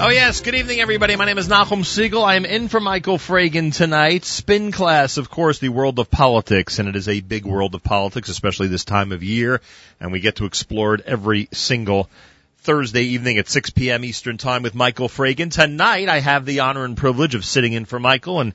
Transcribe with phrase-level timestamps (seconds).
[0.00, 1.16] Oh yes, good evening everybody.
[1.16, 2.24] My name is Nachum Segal.
[2.24, 4.24] I am in for Michael Fragin tonight.
[4.24, 7.82] Spin class, of course, the world of politics, and it is a big world of
[7.82, 9.60] politics, especially this time of year,
[9.98, 12.08] and we get to explore it every single
[12.58, 14.04] Thursday evening at 6 p.m.
[14.04, 15.50] Eastern Time with Michael Fragin.
[15.50, 18.54] Tonight, I have the honor and privilege of sitting in for Michael and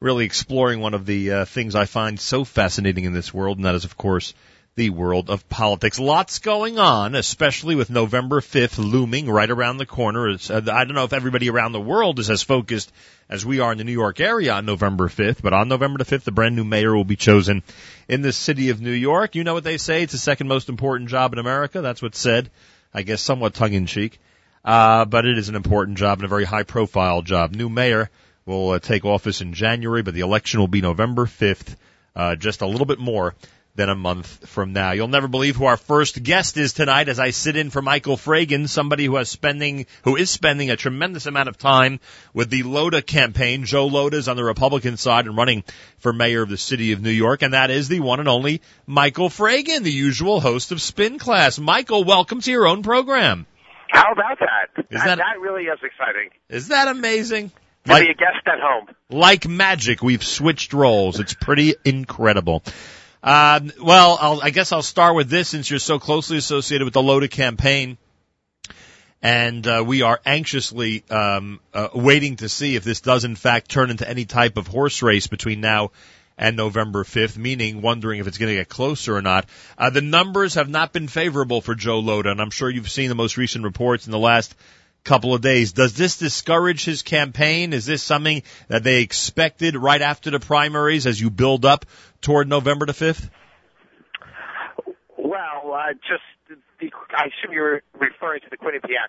[0.00, 3.64] really exploring one of the uh, things I find so fascinating in this world, and
[3.64, 4.34] that is, of course,
[4.76, 6.00] the world of politics.
[6.00, 10.28] Lots going on, especially with November 5th looming right around the corner.
[10.30, 12.90] Uh, I don't know if everybody around the world is as focused
[13.28, 16.04] as we are in the New York area on November 5th, but on November the
[16.04, 17.62] 5th, the brand new mayor will be chosen
[18.08, 19.36] in the city of New York.
[19.36, 20.02] You know what they say?
[20.02, 21.80] It's the second most important job in America.
[21.80, 22.50] That's what's said,
[22.92, 24.18] I guess somewhat tongue in cheek.
[24.64, 27.52] Uh, but it is an important job and a very high profile job.
[27.52, 28.10] New mayor
[28.44, 31.76] will uh, take office in January, but the election will be November 5th,
[32.16, 33.34] uh, just a little bit more
[33.76, 34.92] than a month from now.
[34.92, 38.16] You'll never believe who our first guest is tonight as I sit in for Michael
[38.16, 41.98] Fragin, somebody who has spending, who is spending a tremendous amount of time
[42.32, 43.64] with the Lhota campaign.
[43.64, 45.64] Joe Lhota is on the Republican side and running
[45.98, 48.62] for mayor of the city of New York, and that is the one and only
[48.86, 51.58] Michael Fragin, the usual host of Spin Class.
[51.58, 53.44] Michael, welcome to your own program.
[53.90, 54.84] How about that?
[54.90, 56.30] Is that, that- that really is exciting.
[56.48, 57.50] Is that amazing?
[57.86, 58.86] To Like- be a guest at home.
[59.10, 61.20] like magic, we've switched roles.
[61.20, 62.62] It's pretty incredible.
[63.24, 66.92] Um, well, I'll, I guess I'll start with this since you're so closely associated with
[66.92, 67.96] the Lhota campaign.
[69.22, 73.70] And uh, we are anxiously um, uh, waiting to see if this does in fact
[73.70, 75.92] turn into any type of horse race between now
[76.36, 79.46] and November 5th, meaning wondering if it's going to get closer or not.
[79.78, 83.08] Uh, the numbers have not been favorable for Joe Lhota, and I'm sure you've seen
[83.08, 84.54] the most recent reports in the last
[85.04, 85.72] couple of days.
[85.72, 87.72] Does this discourage his campaign?
[87.72, 91.84] Is this something that they expected right after the primaries as you build up
[92.22, 93.28] toward November the 5th?
[95.16, 96.22] Well, uh, just
[96.80, 99.08] the, I assume you're referring to the Quinnipiac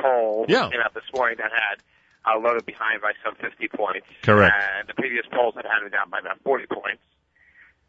[0.00, 0.68] poll Yeah.
[0.70, 1.82] came out this morning that had
[2.24, 4.06] uh, Lhota behind by some 50 points.
[4.22, 4.54] Correct.
[4.78, 7.02] And the previous polls had had him down by about 40 points.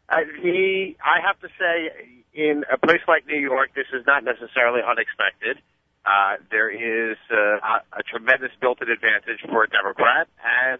[0.08, 4.24] Uh, he, I have to say, in a place like New York, this is not
[4.24, 5.58] necessarily unexpected.
[6.04, 10.78] Uh, there is uh, a, a tremendous built-in advantage for a Democrat, and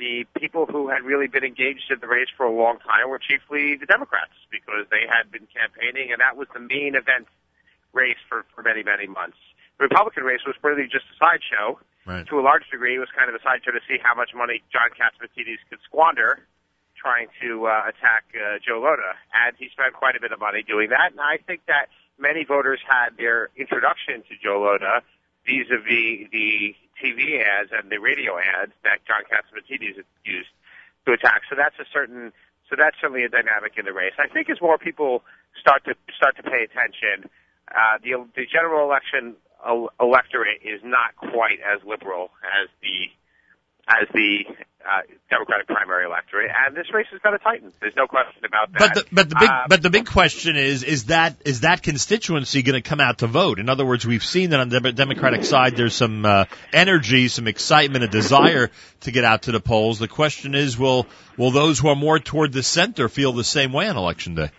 [0.00, 3.20] the people who had really been engaged in the race for a long time were
[3.20, 7.28] chiefly the Democrats because they had been campaigning, and that was the main event
[7.92, 9.36] race for, for many, many months.
[9.76, 11.78] The Republican race was really just a sideshow.
[12.08, 12.26] Right.
[12.32, 14.64] To a large degree, it was kind of a sideshow to see how much money
[14.72, 16.40] John Catsimatidis could squander
[16.96, 20.62] trying to uh, attack uh, Joe Lhota, and he spent quite a bit of money
[20.62, 21.12] doing that.
[21.12, 21.88] And I think that
[22.20, 25.00] many voters had their introduction to Joe Lhota
[25.46, 30.50] vis-a-vis the TV ads and the radio ads that John Catsimatidis had used
[31.06, 31.42] to attack.
[31.48, 32.32] So that's a certain,
[32.68, 34.12] so that's certainly a dynamic in the race.
[34.18, 35.22] I think as more people
[35.58, 37.30] start to start to pay attention,
[37.72, 39.36] uh, the the general election
[40.00, 43.08] electorate is not quite as liberal as the
[43.88, 44.44] as the
[44.84, 47.72] uh, Democratic primary electorate, and this race is going to tighten.
[47.80, 48.78] There's no question about that.
[48.78, 51.82] But the, but the big Uh, but the big question is is that is that
[51.82, 53.58] constituency going to come out to vote?
[53.58, 57.46] In other words, we've seen that on the Democratic side, there's some uh, energy, some
[57.46, 58.70] excitement, a desire
[59.00, 59.98] to get out to the polls.
[59.98, 63.72] The question is, will will those who are more toward the center feel the same
[63.72, 64.50] way on election day?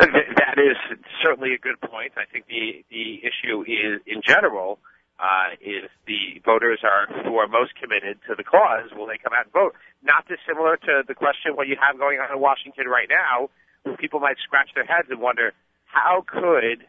[0.00, 0.76] That is
[1.22, 2.12] certainly a good point.
[2.16, 4.78] I think the the issue is, in general,
[5.18, 8.90] uh, is the voters are who are most committed to the cause.
[8.96, 9.74] Will they come out and vote?
[10.02, 13.50] Not dissimilar to the question what you have going on in Washington right now,
[13.82, 15.52] where people might scratch their heads and wonder
[15.86, 16.86] how could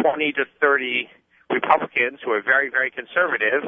[0.00, 1.10] 20 to 30
[1.50, 3.64] Republicans who are very very conservative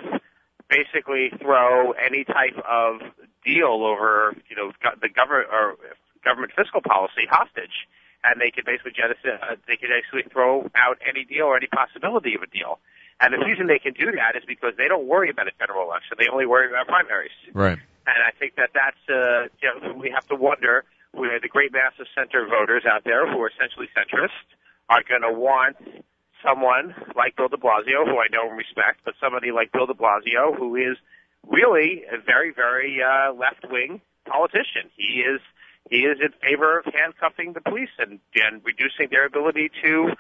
[0.69, 3.01] basically throw any type of
[3.45, 5.77] deal over you know the government or
[6.25, 7.89] government fiscal policy hostage
[8.25, 11.69] and they could basically jettison, uh, they could basically throw out any deal or any
[11.69, 12.79] possibility of a deal.
[13.21, 15.85] And the reason they can do that is because they don't worry about a federal
[15.85, 17.37] election; they only worry about primaries.
[17.53, 17.79] Right.
[18.07, 21.73] And I think that that's uh, you know, we have to wonder where the great
[21.73, 24.47] mass of center voters out there who are essentially centrist
[24.89, 25.77] are going to want
[26.45, 29.95] someone like Bill De Blasio, who I know and respect, but somebody like Bill De
[29.95, 30.97] Blasio who is
[31.47, 34.91] really a very, very uh, left-wing politician.
[34.97, 35.41] He is
[35.89, 40.13] he is in favor of handcuffing the police and, and reducing their ability to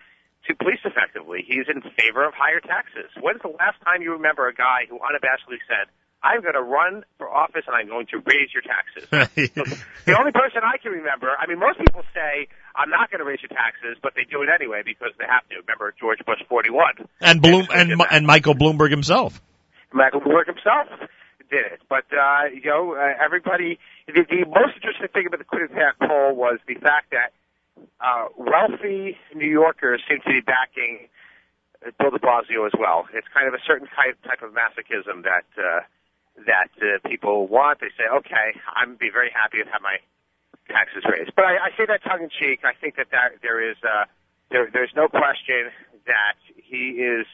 [0.49, 1.45] to police effectively.
[1.47, 3.11] He's in favor of higher taxes.
[3.21, 5.93] When's the last time you remember a guy who unabashedly said,
[6.23, 9.09] I'm going to run for office and I'm going to raise your taxes?
[10.05, 13.25] the only person I can remember, I mean, most people say, I'm not going to
[13.25, 15.65] raise your taxes, but they do it anyway because they have to.
[15.65, 17.09] Remember George Bush 41?
[17.21, 19.41] and Bloom and Mi- and Michael Bloomberg himself.
[19.93, 20.89] Michael Bloomberg himself
[21.49, 21.81] did it.
[21.89, 26.37] But, uh, you know, uh, everybody, the, the most interesting thing about the Quinnipiac poll
[26.37, 27.33] was the fact that
[28.00, 31.09] uh, wealthy New Yorkers seem to be backing
[31.99, 33.09] Bill De Blasio as well.
[33.15, 35.81] It's kind of a certain type type of masochism that uh,
[36.47, 37.81] that uh, people want.
[37.81, 39.97] They say, okay, I'm be very happy to have my
[40.69, 41.32] taxes raised.
[41.35, 42.61] But I, I say that tongue in cheek.
[42.65, 44.05] I think that that there is uh,
[44.50, 45.73] there, there's no question
[46.06, 47.27] that he is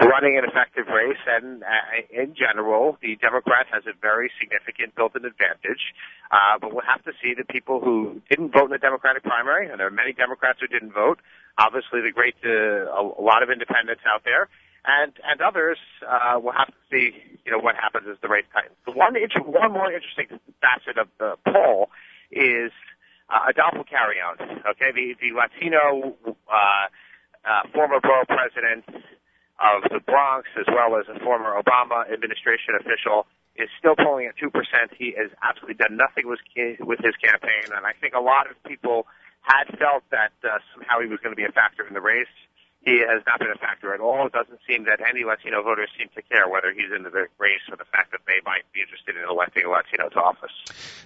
[0.00, 5.24] running an effective race, and uh, in general, the Democrat has a very significant built-in
[5.24, 5.92] advantage.
[6.30, 9.68] Uh, but we'll have to see the people who didn't vote in the Democratic primary,
[9.68, 11.20] and there are many Democrats who didn't vote.
[11.58, 14.48] Obviously, the great uh, a lot of independents out there,
[14.86, 15.78] and and others.
[16.00, 17.12] Uh, we'll have to see,
[17.44, 18.76] you know, what happens as the race tightens.
[18.86, 21.90] The one inter- one more interesting facet of the poll
[22.30, 22.72] is
[23.28, 24.64] uh, Adolfo Carrion.
[24.72, 26.88] Okay, the the Latino uh,
[27.44, 28.84] uh, former borough president
[29.62, 34.34] of the Bronx, as well as a former Obama administration official, is still polling at
[34.36, 34.50] 2%.
[34.98, 36.42] He has absolutely done nothing with,
[36.82, 39.06] with his campaign, and I think a lot of people
[39.42, 42.30] had felt that uh, somehow he was going to be a factor in the race.
[42.84, 44.26] He has not been a factor at all.
[44.26, 47.60] It doesn't seem that any Latino voters seem to care whether he's in the race
[47.70, 50.50] or the fact that they might be interested in electing a Latino to office.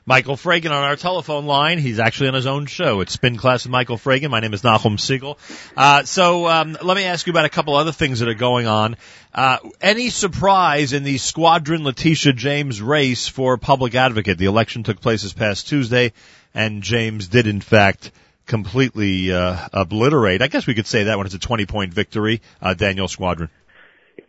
[0.07, 1.79] Michael Fragin on our telephone line.
[1.79, 3.03] He's actually on his own show.
[3.03, 4.31] It's Spin Class with Michael Fragin.
[4.31, 5.37] My name is Nachum Segal.
[5.77, 8.67] Uh, so um, let me ask you about a couple other things that are going
[8.67, 8.97] on.
[9.35, 14.39] Uh, any surprise in the Squadron Letitia James race for public advocate?
[14.39, 16.15] The election took place this past Tuesday,
[16.55, 18.13] and James did in fact
[18.47, 20.43] completely uh, obliterate.
[20.43, 23.51] I guess we could say that when it's a 20 point victory, uh, Daniel Squadron.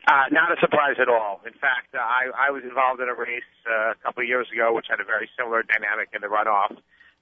[0.08, 1.42] Uh, not a surprise at all.
[1.46, 4.48] In fact, uh, I, I was involved in a race uh, a couple of years
[4.52, 6.76] ago, which had a very similar dynamic in the runoff.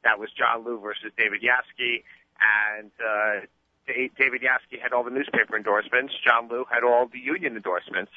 [0.04, 2.06] That was John Liu versus David Yassky,
[2.38, 3.46] and uh,
[3.88, 6.14] David Yassky had all the newspaper endorsements.
[6.24, 8.14] John Liu had all the union endorsements,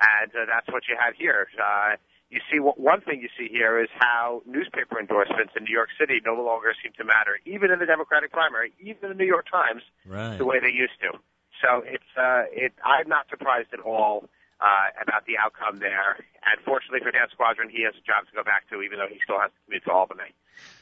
[0.00, 1.48] and uh, that's what you had here.
[1.58, 1.96] Uh,
[2.34, 5.90] you see what one thing you see here is how newspaper endorsements in New York
[5.98, 9.30] City no longer seem to matter, even in the Democratic primary, even in the New
[9.30, 10.36] York Times, right.
[10.36, 11.16] the way they used to.
[11.62, 12.74] So it's uh, it.
[12.84, 14.28] I'm not surprised at all
[14.60, 16.18] uh, about the outcome there.
[16.44, 19.08] And fortunately for Dan Squadron, he has a job to go back to, even though
[19.08, 20.34] he still has to commute to Albany.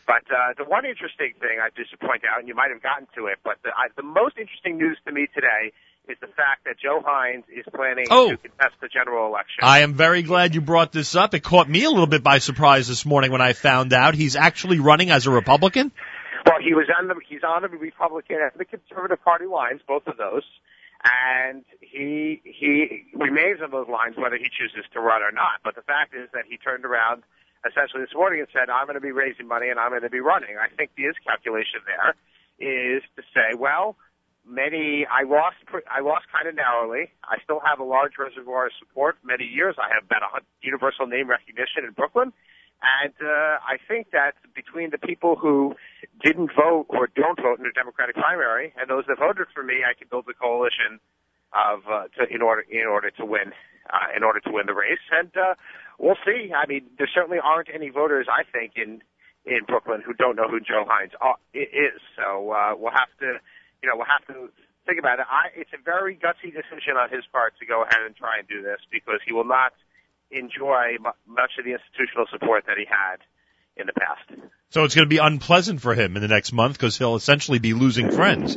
[0.06, 3.06] But uh, the one interesting thing I just point out, and you might have gotten
[3.16, 5.72] to it, but the, I, the most interesting news to me today
[6.08, 8.30] is the fact that Joe Hynes is planning oh.
[8.30, 9.62] to contest the general election.
[9.62, 11.34] I am very glad you brought this up.
[11.34, 14.36] It caught me a little bit by surprise this morning when I found out he's
[14.36, 15.92] actually running as a Republican.
[16.46, 20.06] Well, he was on the he's on the Republican and the Conservative Party lines, both
[20.08, 20.42] of those,
[21.04, 25.62] and he he remains on those lines whether he chooses to run or not.
[25.62, 27.22] But the fact is that he turned around
[27.64, 30.10] essentially this morning and said, "I'm going to be raising money and I'm going to
[30.10, 32.14] be running." I think the his calculation there
[32.58, 33.96] is to say, well
[34.46, 35.56] many I lost
[35.90, 37.10] I lost kind of narrowly.
[37.24, 39.16] I still have a large reservoir of support.
[39.24, 42.32] Many years I have been a universal name recognition in Brooklyn,
[42.82, 45.74] and uh, I think that between the people who
[46.22, 49.86] didn't vote or don't vote in the Democratic primary and those that voted for me,
[49.86, 50.98] I can build a coalition
[51.54, 53.52] of uh, to, in order in order to win
[53.90, 55.02] uh, in order to win the race.
[55.10, 55.54] And uh,
[55.98, 56.50] we'll see.
[56.50, 59.02] I mean, there certainly aren't any voters I think in
[59.44, 61.12] in Brooklyn who don't know who Joe Hynes
[61.54, 62.00] is.
[62.16, 63.38] So uh, we'll have to
[63.82, 64.48] you know, we'll have to
[64.86, 65.26] think about it.
[65.30, 68.48] I, it's a very gutsy decision on his part to go ahead and try and
[68.48, 69.72] do this because he will not
[70.30, 70.96] enjoy
[71.26, 73.20] much of the institutional support that he had
[73.76, 74.50] in the past.
[74.70, 77.58] So it's going to be unpleasant for him in the next month because he'll essentially
[77.58, 78.56] be losing friends.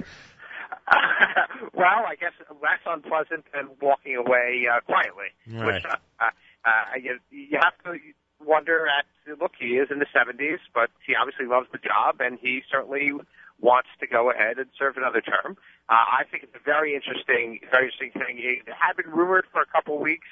[1.74, 5.34] well, I guess less unpleasant than walking away uh, quietly.
[5.48, 5.76] Right.
[5.76, 6.30] Which, uh, uh,
[6.66, 6.70] uh,
[7.02, 8.00] you, you have to
[8.44, 9.06] wonder at
[9.40, 13.12] look, he is in the 70s, but he obviously loves the job, and he certainly
[13.60, 15.58] wants to go ahead and serve another term.
[15.88, 18.38] Uh, I think it's a very interesting, very interesting thing.
[18.40, 20.28] It had been rumored for a couple of weeks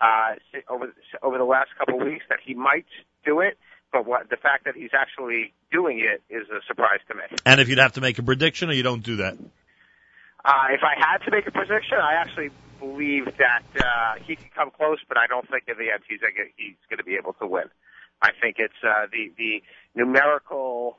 [0.00, 0.34] uh,
[0.68, 2.86] over over the last couple of weeks that he might
[3.24, 3.58] do it,
[3.92, 7.22] but what the fact that he's actually doing it is a surprise to me.
[7.44, 9.36] And if you'd have to make a prediction, or you don't do that?
[10.44, 14.48] Uh, if I had to make a prediction, I actually believe that uh, he can
[14.54, 16.20] come close, but I don't think in the end he's
[16.56, 17.64] he's going to be able to win.
[18.22, 19.62] I think it's uh, the the
[19.94, 20.98] numerical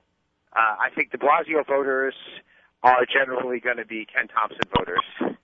[0.53, 2.15] uh, I think de Blasio voters
[2.83, 5.37] are generally going to be Ken Thompson voters.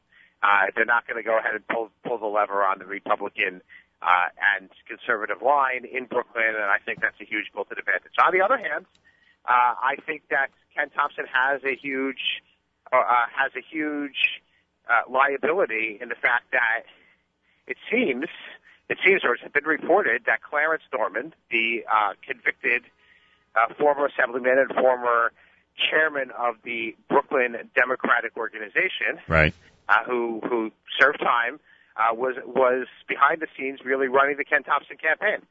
[0.43, 3.61] Uh, they're not going to go ahead and pull pull the lever on the Republican
[4.01, 8.13] uh, and conservative line in Brooklyn, and I think that's a huge built-in advantage.
[8.23, 8.85] On the other hand,
[9.45, 12.43] uh, I think that Ken Thompson has a huge
[12.93, 14.41] uh, uh, has a huge
[14.89, 16.85] uh, liability in the fact that
[17.67, 18.25] it seems
[18.89, 22.83] it seems or it's been reported that Clarence Norman, the uh, convicted
[23.55, 25.31] uh, former assemblyman and former
[25.89, 29.53] chairman of the Brooklyn Democratic Organization, right?
[29.89, 31.59] Uh, who who served time,
[31.97, 35.45] uh, was was behind the scenes really running the Ken Thompson campaign,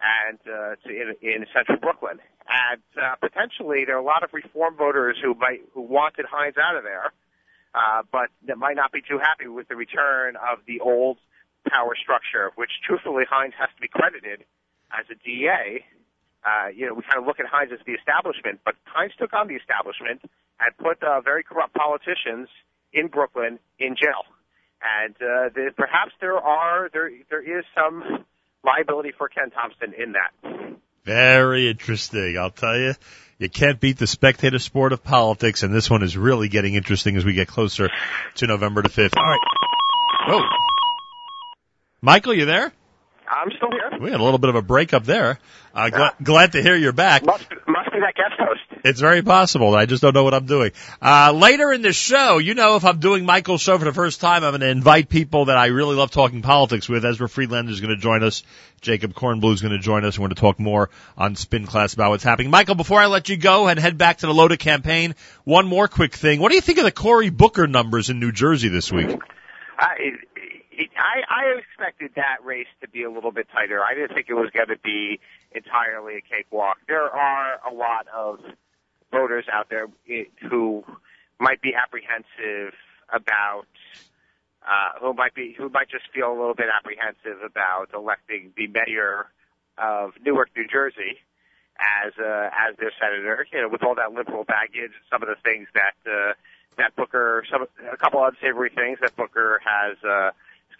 [0.00, 2.18] and uh, in, in central Brooklyn.
[2.48, 6.58] And uh, potentially there are a lot of reform voters who might who wanted Hynes
[6.58, 7.12] out of there,
[7.74, 11.18] uh, but that might not be too happy with the return of the old
[11.68, 14.44] power structure, which truthfully Hynes has to be credited
[14.92, 15.84] as a DA.
[16.44, 19.32] Uh, you know, we kind of look at Hynes as the establishment, but Hynes took
[19.34, 20.22] on the establishment
[20.60, 22.48] and put uh, very corrupt politicians
[22.92, 24.24] in Brooklyn in jail.
[24.80, 28.24] And uh, the, perhaps there are there there is some
[28.64, 30.78] liability for Ken Thompson in that.
[31.04, 32.36] Very interesting.
[32.38, 32.94] I'll tell you,
[33.38, 37.16] you can't beat the spectator sport of politics, and this one is really getting interesting
[37.16, 37.88] as we get closer
[38.36, 39.16] to November the 5th.
[39.16, 39.40] All right.
[40.28, 40.42] Oh.
[42.02, 42.72] Michael, you there?
[43.28, 43.89] I'm still here.
[44.00, 45.38] We had a little bit of a breakup there.
[45.74, 47.22] Uh, glad, glad to hear you're back.
[47.22, 48.60] Must, must be that guest host.
[48.82, 49.74] It's very possible.
[49.74, 50.72] I just don't know what I'm doing.
[51.02, 54.22] Uh, later in the show, you know, if I'm doing Michael's show for the first
[54.22, 57.04] time, I'm going to invite people that I really love talking politics with.
[57.04, 58.42] Ezra Friedlander is going to join us.
[58.80, 60.18] Jacob Kornbluh is going to join us.
[60.18, 60.88] We're going to talk more
[61.18, 62.50] on Spin Class about what's happening.
[62.50, 65.14] Michael, before I let you go and head back to the Lhota campaign,
[65.44, 66.40] one more quick thing.
[66.40, 69.20] What do you think of the Cory Booker numbers in New Jersey this week?
[69.78, 70.12] I,
[70.96, 73.82] I, I expected that race to be a little bit tighter.
[73.82, 75.20] I didn't think it was going to be
[75.52, 76.78] entirely a cakewalk.
[76.86, 78.40] There are a lot of
[79.10, 79.88] voters out there
[80.48, 80.84] who
[81.38, 82.74] might be apprehensive
[83.12, 83.66] about
[84.62, 88.66] uh, who might be who might just feel a little bit apprehensive about electing the
[88.66, 89.26] mayor
[89.78, 91.16] of Newark, New Jersey,
[92.04, 93.46] as uh, as their senator.
[93.52, 96.34] You know, with all that liberal baggage, and some of the things that uh,
[96.76, 99.96] that Booker, some a couple unsavory things that Booker has.
[100.04, 100.30] Uh,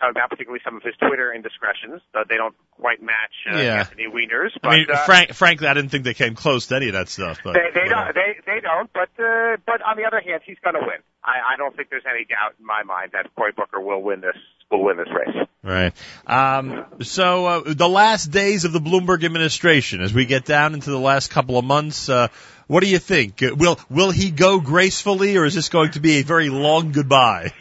[0.09, 2.01] about particularly some of his Twitter indiscretions.
[2.15, 3.81] Uh, they don't quite match uh, Yeah.
[3.81, 4.57] Anthony Weiner's.
[4.63, 6.95] But, I mean, uh, frank, frankly, I didn't think they came close to any of
[6.95, 7.41] that stuff.
[7.45, 8.15] But they, they don't.
[8.15, 8.91] They they don't.
[8.93, 11.01] But uh, but on the other hand, he's going to win.
[11.23, 14.21] I, I don't think there's any doubt in my mind that Cory Booker will win
[14.21, 14.37] this
[14.71, 15.47] will win this race.
[15.63, 15.93] Right.
[16.27, 20.91] Um, so uh, the last days of the Bloomberg administration, as we get down into
[20.91, 22.29] the last couple of months, uh,
[22.67, 23.43] what do you think?
[23.43, 26.93] Uh, Will will he go gracefully, or is this going to be a very long
[26.93, 27.53] goodbye?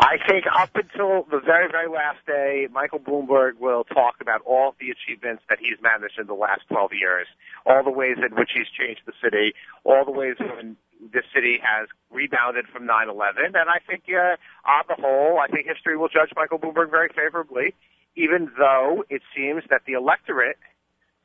[0.00, 4.74] I think up until the very, very last day, Michael Bloomberg will talk about all
[4.80, 7.26] the achievements that he's managed in the last 12 years,
[7.64, 10.76] all the ways in which he's changed the city, all the ways in
[11.12, 15.66] the city has rebounded from 9/11, and I think, uh, on the whole, I think
[15.66, 17.74] history will judge Michael Bloomberg very favorably,
[18.14, 20.58] even though it seems that the electorate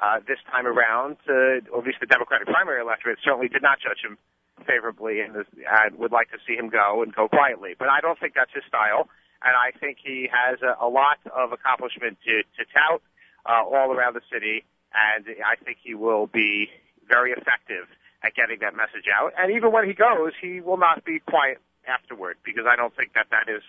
[0.02, 3.78] uh, this time around, uh, or at least the Democratic primary electorate, certainly did not
[3.80, 4.18] judge him
[4.66, 7.76] favorably and, and would like to see him go and go quietly.
[7.78, 9.10] But I don't think that's his style,
[9.46, 13.02] and I think he has a, a lot of accomplishment to, to tout
[13.46, 16.70] uh, all around the city, and I think he will be
[17.08, 17.86] very effective
[18.24, 19.34] at getting that message out.
[19.38, 23.14] And even when he goes, he will not be quiet afterward because I don't think
[23.14, 23.64] that that is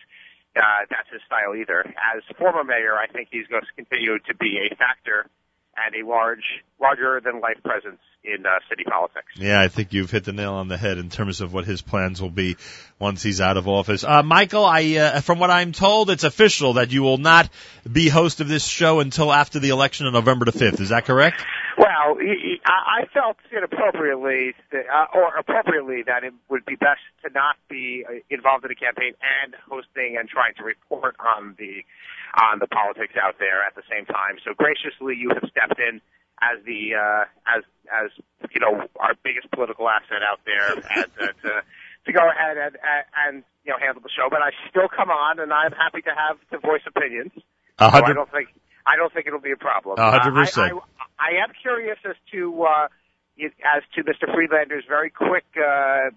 [0.54, 1.80] uh, that's his style either.
[1.96, 5.24] As former mayor, I think he's going to continue to be a factor
[5.76, 9.26] and a large, larger than life presence in uh, city politics.
[9.36, 11.82] yeah, I think you've hit the nail on the head in terms of what his
[11.82, 12.56] plans will be
[12.98, 14.04] once he's out of office.
[14.04, 17.48] Uh, Michael, I, uh, from what I'm told, it's official that you will not
[17.90, 20.80] be host of this show until after the election on November the 5th.
[20.80, 21.44] Is that correct?
[21.76, 22.16] Well,
[22.64, 28.04] I I felt inappropriately, uh, or appropriately, that it would be best to not be
[28.08, 31.84] uh, involved in a campaign and hosting and trying to report on the
[32.34, 34.38] on the politics out there at the same time.
[34.44, 36.00] So graciously, you have stepped in
[36.40, 37.62] as the uh, as
[37.92, 38.08] as
[38.52, 40.72] you know our biggest political asset out there,
[41.20, 41.50] uh, to
[42.06, 42.74] to go ahead and,
[43.26, 43.34] and
[43.64, 44.28] you know handle the show.
[44.30, 47.32] But I still come on, and I'm happy to have to voice opinions.
[47.78, 48.48] So I don't think
[48.86, 49.98] I don't think it'll be a problem.
[49.98, 50.72] Hundred Uh, I- percent.
[50.72, 52.88] I, I am curious as to uh,
[53.38, 54.26] as to Mr.
[54.32, 56.10] Friedlander's very quick uh,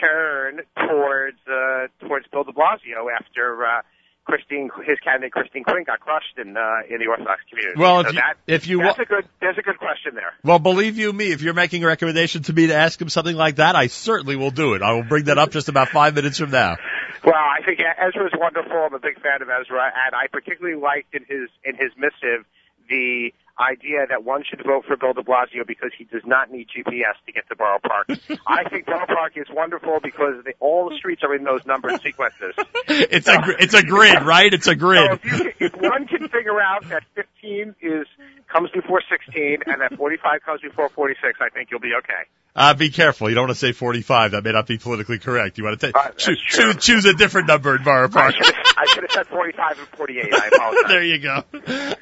[0.00, 3.82] turn towards uh, towards Bill De Blasio after uh,
[4.26, 7.78] Christine his candidate Christine Quinn got crushed in uh, in the Orthodox community.
[7.80, 10.14] Well, so if you- that, if you wa- that's a good there's a good question
[10.14, 10.34] there.
[10.44, 13.36] Well, believe you me, if you're making a recommendation to me to ask him something
[13.36, 14.82] like that, I certainly will do it.
[14.82, 16.76] I will bring that up just about five minutes from now.
[17.24, 18.72] Well, I think Ezra is wonderful.
[18.76, 22.44] I'm a big fan of Ezra, and I particularly liked in his in his missive
[22.88, 26.68] the idea that one should vote for Bill De Blasio because he does not need
[26.68, 28.08] GPS to get to Borough Park.
[28.46, 32.00] I think Borough Park is wonderful because they, all the streets are in those numbered
[32.02, 32.54] sequences.
[32.88, 34.52] It's a gr- it's a grid, right?
[34.52, 35.10] It's a So grid.
[35.12, 38.06] if, you, if one can figure out that 15 is
[38.52, 42.28] comes before 16 and that 45 comes before 46, I think you'll be okay.
[42.58, 43.28] Uh, be careful.
[43.28, 44.30] You don't want to say 45.
[44.30, 45.58] That may not be politically correct.
[45.58, 48.34] You want to take, Uh, choose, choose, choose a different number in Borough I Park.
[48.34, 50.32] should, have, I should have said 45 and 48.
[50.34, 50.84] I apologize.
[50.88, 51.44] there you go.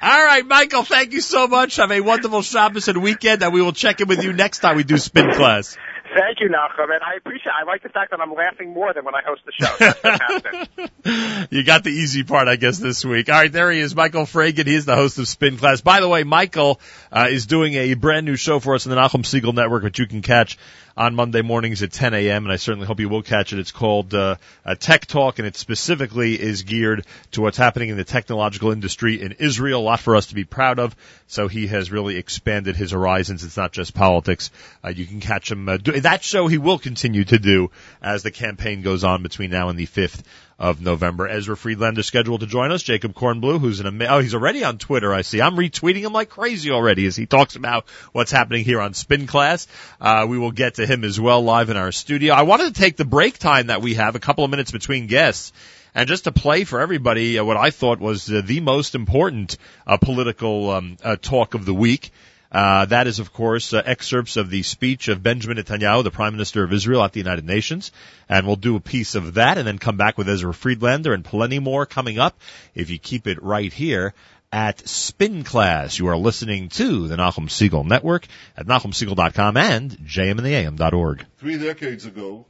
[0.00, 1.74] All right, Michael, thank you so much.
[1.76, 4.76] Have a wonderful Shabbos and weekend, and we will check in with you next time
[4.76, 5.76] we do spin class.
[6.14, 7.52] Thank you, Nachum, and I appreciate.
[7.52, 10.84] I like the fact that I'm laughing more than when I host the show.
[11.50, 13.28] You got the easy part, I guess, this week.
[13.28, 14.66] All right, there he is, Michael Fragin.
[14.66, 15.82] He's the host of Spin Class.
[15.82, 16.80] By the way, Michael
[17.12, 19.98] uh, is doing a brand new show for us on the Nachum Segal Network, which
[19.98, 20.56] you can catch
[20.96, 22.44] on Monday mornings at 10 a.m.
[22.44, 23.58] and I certainly hope you will catch it.
[23.58, 24.36] It's called uh,
[24.78, 29.32] Tech Talk, and it specifically is geared to what's happening in the technological industry in
[29.32, 29.80] Israel.
[29.80, 30.94] A lot for us to be proud of.
[31.26, 33.42] So he has really expanded his horizons.
[33.44, 34.50] It's not just politics.
[34.84, 35.68] Uh, you can catch him.
[35.68, 37.70] Uh, do, that show he will continue to do
[38.00, 40.22] as the campaign goes on between now and the 5th
[40.58, 41.28] of November.
[41.28, 42.82] Ezra Friedlander scheduled to join us.
[42.82, 45.12] Jacob Kornbluh, who's an oh, he's already on Twitter.
[45.12, 45.40] I see.
[45.40, 49.26] I'm retweeting him like crazy already as he talks about what's happening here on Spin
[49.26, 49.66] Class.
[50.00, 52.34] Uh, we will get to him as well live in our studio.
[52.34, 55.06] I wanted to take the break time that we have, a couple of minutes between
[55.06, 55.52] guests.
[55.96, 59.56] And just to play for everybody uh, what I thought was uh, the most important
[59.86, 62.10] uh, political um, uh, talk of the week.
[62.54, 66.34] Uh, that is, of course, uh, excerpts of the speech of Benjamin Netanyahu, the Prime
[66.34, 67.90] Minister of Israel at the United Nations.
[68.28, 71.24] And we'll do a piece of that and then come back with Ezra Friedlander and
[71.24, 72.38] plenty more coming up
[72.72, 74.14] if you keep it right here
[74.52, 75.98] at Spin Class.
[75.98, 78.24] You are listening to the Nachum Segal Network
[78.56, 81.26] at NachumSegal.com and jmintheam.org.
[81.38, 82.46] Three decades ago,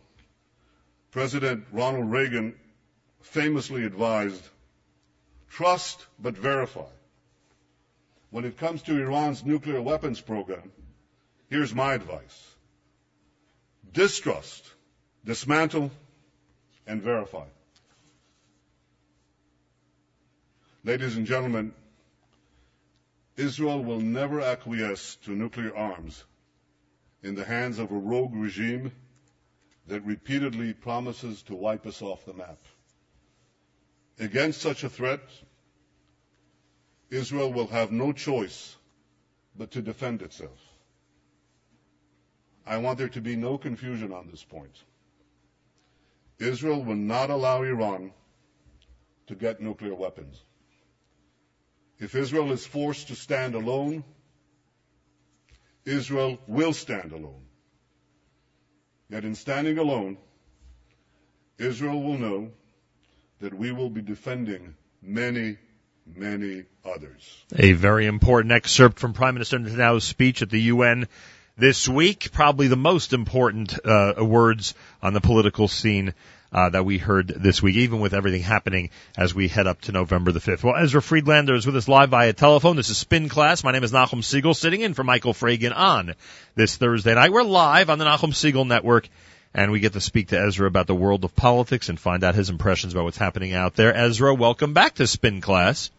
[1.12, 2.56] President Ronald Reagan
[3.23, 4.46] famously advised,
[5.49, 6.84] trust but verify.
[8.35, 10.73] When it comes to Iran's nuclear weapons program,
[11.50, 12.57] here's my advice.
[13.93, 14.69] Distrust,
[15.25, 15.93] dismantle,
[16.85, 17.45] and verify.
[20.83, 21.75] Ladies and gentlemen,
[23.37, 26.25] Israel will never acquiesce to nuclear arms
[27.23, 28.91] in the hands of a rogue regime
[29.87, 32.59] that repeatedly promises to wipe us off the map.
[34.19, 35.23] Against such a threat,
[37.14, 38.76] Israel will have no choice
[39.56, 40.59] but to defend itself.
[42.66, 44.83] I want there to be no confusion on this point.
[46.40, 48.11] Israel will not allow Iran
[49.28, 50.42] to get nuclear weapons.
[52.00, 54.02] If Israel is forced to stand alone,
[55.85, 57.44] Israel will stand alone.
[59.09, 60.16] Yet in standing alone,
[61.59, 62.50] Israel will know
[63.38, 65.59] that we will be defending many
[66.07, 67.45] many others.
[67.57, 71.09] A very important excerpt from Prime Minister Netanyahu's speech at the UN
[71.57, 72.33] this week.
[72.33, 76.14] Probably the most important uh, words on the political scene
[76.53, 79.93] uh, that we heard this week, even with everything happening as we head up to
[79.93, 80.62] November the 5th.
[80.62, 82.77] Well, Ezra Friedlander is with us live via telephone.
[82.77, 83.64] This is Spin Class.
[83.64, 86.14] My name is Nachum Segal, sitting in for Michael Fragin on
[86.55, 87.33] this Thursday night.
[87.33, 89.09] We're live on the Nachum Segal Network
[89.55, 92.35] and we get to speak to Ezra about the world of politics and find out
[92.35, 93.95] his impressions about what's happening out there.
[93.95, 95.90] Ezra, welcome back to Spin Class.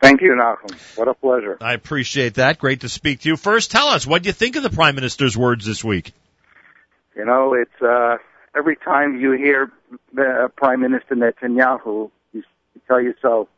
[0.00, 0.74] Thank you, Nachum.
[0.96, 1.58] What a pleasure.
[1.60, 2.58] I appreciate that.
[2.58, 3.36] Great to speak to you.
[3.36, 6.12] First, tell us, what do you think of the Prime Minister's words this week?
[7.14, 8.16] You know, it's, uh,
[8.56, 9.70] every time you hear
[10.18, 12.42] uh, Prime Minister Netanyahu, you,
[12.74, 13.48] you tell yourself,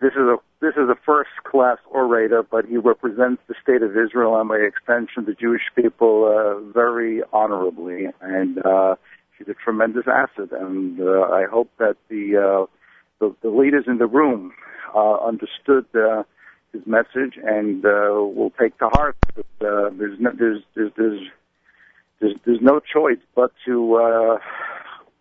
[0.00, 3.90] this is a this is a first class orator, but he represents the state of
[3.96, 8.96] Israel and by extension the Jewish people uh, very honorably, and uh,
[9.36, 10.52] he's a tremendous asset.
[10.52, 12.66] And uh, I hope that the, uh,
[13.20, 14.52] the the leaders in the room
[14.94, 16.22] uh, understood uh,
[16.72, 19.46] his message and uh, will take to heart that
[19.98, 21.20] there's no there's there's there's
[22.20, 24.38] there's, there's no choice but to uh,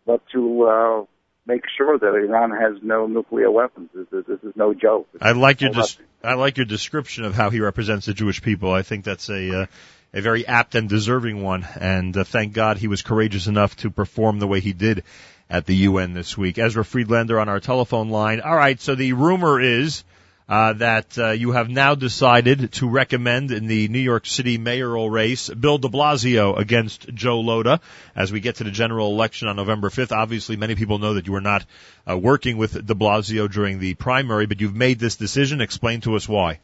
[0.05, 1.05] but to uh,
[1.45, 3.89] make sure that Iran has no nuclear weapons.
[3.93, 5.07] This, this, this is no joke.
[5.21, 8.71] I like your des- I like your description of how he represents the Jewish people.
[8.71, 9.65] I think that's a uh,
[10.13, 11.67] a very apt and deserving one.
[11.79, 15.03] And uh, thank God he was courageous enough to perform the way he did
[15.49, 16.57] at the UN this week.
[16.57, 18.39] Ezra Friedlander on our telephone line.
[18.39, 20.03] All right, so the rumor is
[20.47, 25.09] uh, that uh, you have now decided to recommend in the New York City mayoral
[25.09, 27.81] race Bill de Blasio against Joe Lhota
[28.15, 30.11] as we get to the general election on November 5th.
[30.11, 31.65] Obviously, many people know that you were not
[32.09, 35.61] uh, working with de Blasio during the primary, but you've made this decision.
[35.61, 36.59] Explain to us why.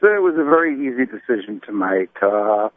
[0.00, 2.10] So it was a very easy decision to make.
[2.22, 2.68] Uh,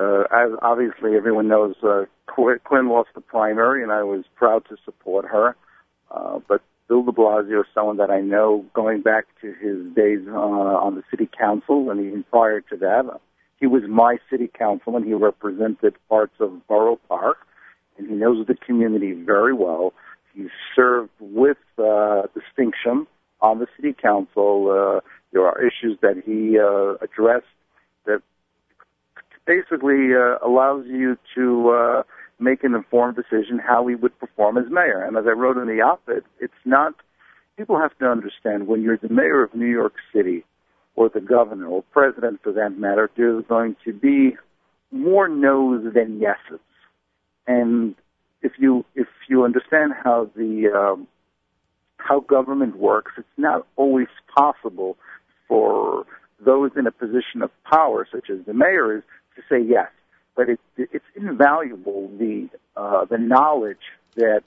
[0.00, 4.76] uh, as obviously everyone knows, uh, Quinn lost the primary, and I was proud to
[4.84, 5.56] support her.
[6.10, 10.20] Uh, but Bill de Blasio is someone that I know going back to his days
[10.26, 13.20] uh, on the city council and even prior to that.
[13.60, 15.04] He was my city councilman.
[15.04, 17.38] He represented parts of Borough Park,
[17.98, 19.92] and he knows the community very well.
[20.32, 23.06] He served with uh, distinction
[23.40, 24.70] on the city council.
[24.70, 25.00] Uh,
[25.32, 27.46] there are issues that he uh, addressed
[28.06, 28.22] that
[29.46, 32.02] basically uh, allows you to uh,
[32.38, 35.02] make an informed decision how he would perform as mayor.
[35.02, 36.94] And as I wrote in the op-ed, it's not,
[37.56, 40.44] people have to understand when you're the mayor of New York City
[40.94, 44.36] or the governor or president for that matter, there's going to be
[44.90, 46.60] more no's than yeses.
[47.46, 47.94] And
[48.42, 51.08] if you, if you understand how the, um,
[51.96, 54.96] how government works, it's not always possible
[55.48, 56.04] for
[56.44, 59.02] those in a position of power, such as the mayor is,
[59.34, 59.88] to say yes.
[60.38, 64.44] But it, it's invaluable the uh, the knowledge that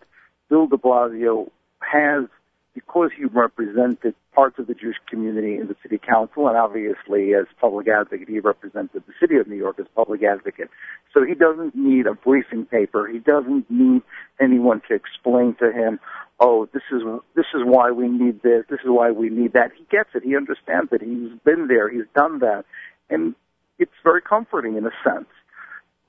[0.49, 2.29] Bill De Blasio has
[2.73, 7.45] because he represented parts of the Jewish community in the city council, and obviously as
[7.59, 10.69] public advocate, he represented the city of New York as public advocate.
[11.13, 13.09] So he doesn't need a briefing paper.
[13.09, 14.03] He doesn't need
[14.39, 15.99] anyone to explain to him,
[16.39, 17.01] oh, this is
[17.35, 18.63] this is why we need this.
[18.69, 19.71] This is why we need that.
[19.77, 20.23] He gets it.
[20.23, 21.01] He understands it.
[21.01, 21.89] He's been there.
[21.89, 22.63] He's done that,
[23.09, 23.35] and
[23.77, 25.27] it's very comforting in a sense.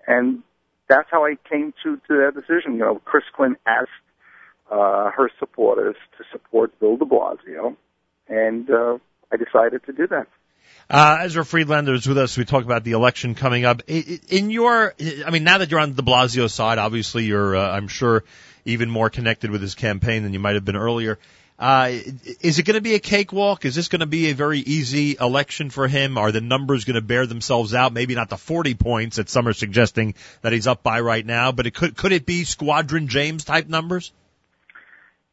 [0.06, 0.42] And
[0.88, 2.74] that's how I came to to that decision.
[2.74, 3.90] You know, Chris Quinn asked
[4.70, 7.76] uh, her supporters to support Bill de Blasio,
[8.28, 8.98] and uh,
[9.32, 10.26] I decided to do that.
[10.90, 12.36] Uh, Ezra Friedlander is with us.
[12.36, 13.82] We talk about the election coming up.
[13.88, 17.88] In your, I mean, now that you're on de Blasio side, obviously you're, uh, I'm
[17.88, 18.24] sure,
[18.64, 21.18] even more connected with his campaign than you might have been earlier.
[21.62, 21.92] Uh,
[22.40, 23.64] is it going to be a cakewalk?
[23.64, 26.18] Is this going to be a very easy election for him?
[26.18, 27.92] Are the numbers going to bear themselves out?
[27.92, 31.53] Maybe not the 40 points that some are suggesting that he's up by right now,
[31.53, 34.12] but it could, could it be Squadron James type numbers?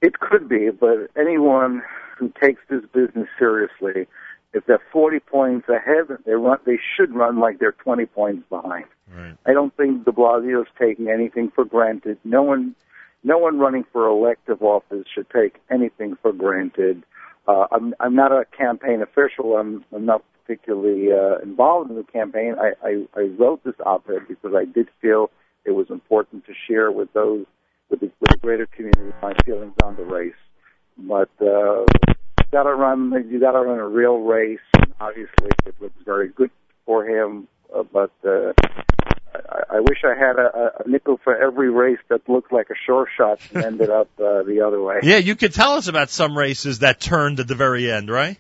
[0.04, 1.82] It could be, but anyone
[2.20, 4.06] who takes this business seriously,
[4.54, 6.60] if they're 40 points ahead, they run.
[6.64, 8.86] They should run like they're 20 points behind.
[9.12, 9.36] Right.
[9.48, 12.20] I don't think De Blasio is taking anything for granted.
[12.24, 12.76] No one,
[13.24, 17.04] no one running for elective office should take anything for granted.
[17.48, 19.58] Uh, I'm, I'm not a campaign official.
[19.58, 22.56] I'm, I'm not particularly uh, involved in the campaign.
[22.60, 25.30] I, I, I wrote this op-ed because I did feel
[25.66, 27.46] it was important to share with those
[27.90, 30.34] with the, with the greater community my feelings on the race.
[30.98, 33.12] But uh, you got to run.
[33.30, 34.60] You got to run a real race.
[35.00, 36.52] Obviously, it looks very good
[36.86, 37.48] for him.
[37.76, 38.54] Uh, but uh,
[39.34, 42.76] I, I wish I had a, a nickel for every race that looked like a
[42.86, 45.00] sure shot and ended up uh, the other way.
[45.04, 48.38] Yeah, you could tell us about some races that turned at the very end, right?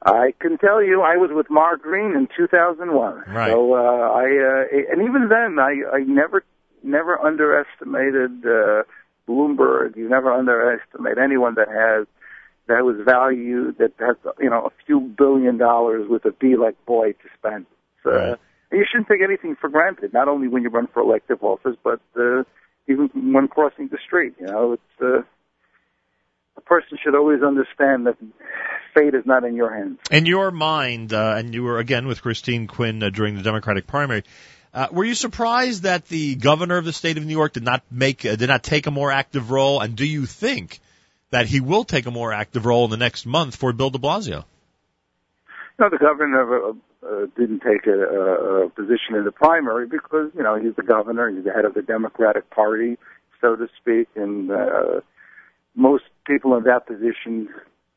[0.00, 3.24] I can tell you, I was with Mark Green in 2001.
[3.26, 3.50] Right.
[3.50, 6.44] So uh, I, uh, and even then, I, I never
[6.84, 8.84] never underestimated uh,
[9.28, 9.96] Bloomberg.
[9.96, 12.06] You never underestimate anyone that has
[12.68, 16.76] that was valued that has you know a few billion dollars with a B like
[16.86, 17.66] boy to spend.
[18.02, 18.38] So, Right.
[18.70, 20.12] and you shouldn't take anything for granted.
[20.12, 22.44] Not only when you run for elective office, but uh,
[22.88, 24.34] even when crossing the street.
[24.40, 25.22] You know, it's uh,
[26.56, 28.16] a person should always understand that
[28.94, 29.98] fate is not in your hands.
[30.10, 33.86] In your mind, uh, and you were again with Christine Quinn uh, during the Democratic
[33.86, 34.24] primary.
[34.74, 37.82] Uh, were you surprised that the governor of the state of New York did not
[37.90, 39.80] make, uh, did not take a more active role?
[39.80, 40.80] And do you think
[41.30, 43.98] that he will take a more active role in the next month for Bill De
[43.98, 44.44] Blasio?
[45.78, 46.72] No, the governor uh,
[47.06, 50.82] uh, didn't take a, a, a position in the primary because you know he's the
[50.82, 52.96] governor, he's the head of the Democratic Party,
[53.40, 55.00] so to speak, and uh,
[55.74, 57.48] most people in that position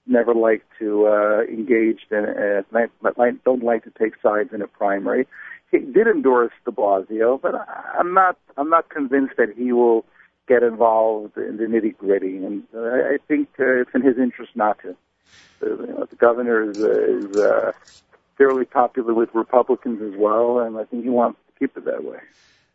[0.07, 5.27] never like to uh, engage in, uh, don't like to take sides in a primary.
[5.71, 7.55] He did endorse De Blasio, but
[7.97, 10.05] I'm not I'm not convinced that he will
[10.47, 14.51] get involved in the nitty gritty, and uh, I think uh, it's in his interest
[14.55, 14.95] not to.
[15.63, 17.71] Uh, you know, the governor is, uh, is uh,
[18.37, 22.03] fairly popular with Republicans as well, and I think he wants to keep it that
[22.03, 22.17] way.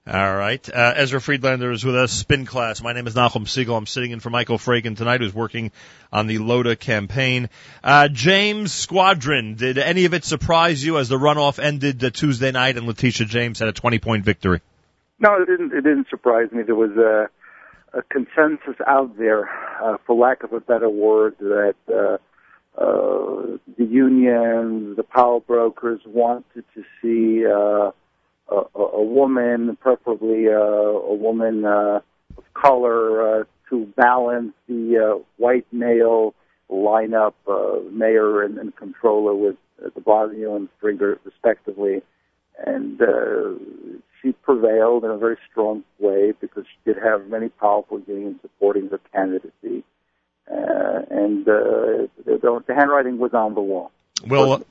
[0.08, 0.68] All right.
[0.72, 2.80] Uh, Ezra Friedlander is with us, spin class.
[2.80, 3.76] My name is Nachum Segal.
[3.76, 5.72] I'm sitting in for Michael Fragin tonight, who's working
[6.12, 7.50] on the Lhota campaign.
[7.82, 12.52] Uh, James Squadron, did any of it surprise you as the runoff ended uh, Tuesday
[12.52, 14.60] night and Letitia James had a 20 point victory?
[15.18, 15.72] No, it didn't.
[15.72, 16.62] It didn't surprise me.
[16.62, 17.28] There was a,
[17.98, 19.50] a consensus out there,
[19.82, 22.18] uh, for lack of a better word, that uh,
[22.78, 27.46] uh, the unions, the power brokers wanted to see.
[27.46, 27.92] Uh,
[28.48, 32.00] a, a woman, preferably uh, a woman uh,
[32.36, 36.34] of color, uh, to balance the uh, white male
[36.70, 42.02] lineup, uh, mayor and, and controller with uh, De Blasio and Stringer, respectively.
[42.64, 43.58] And uh,
[44.22, 48.88] she prevailed in a very strong way because she did have many powerful unions supporting
[48.88, 49.84] her candidacy.
[50.50, 53.90] Uh, and uh, the, the handwriting was on the wall.
[54.26, 54.62] Well,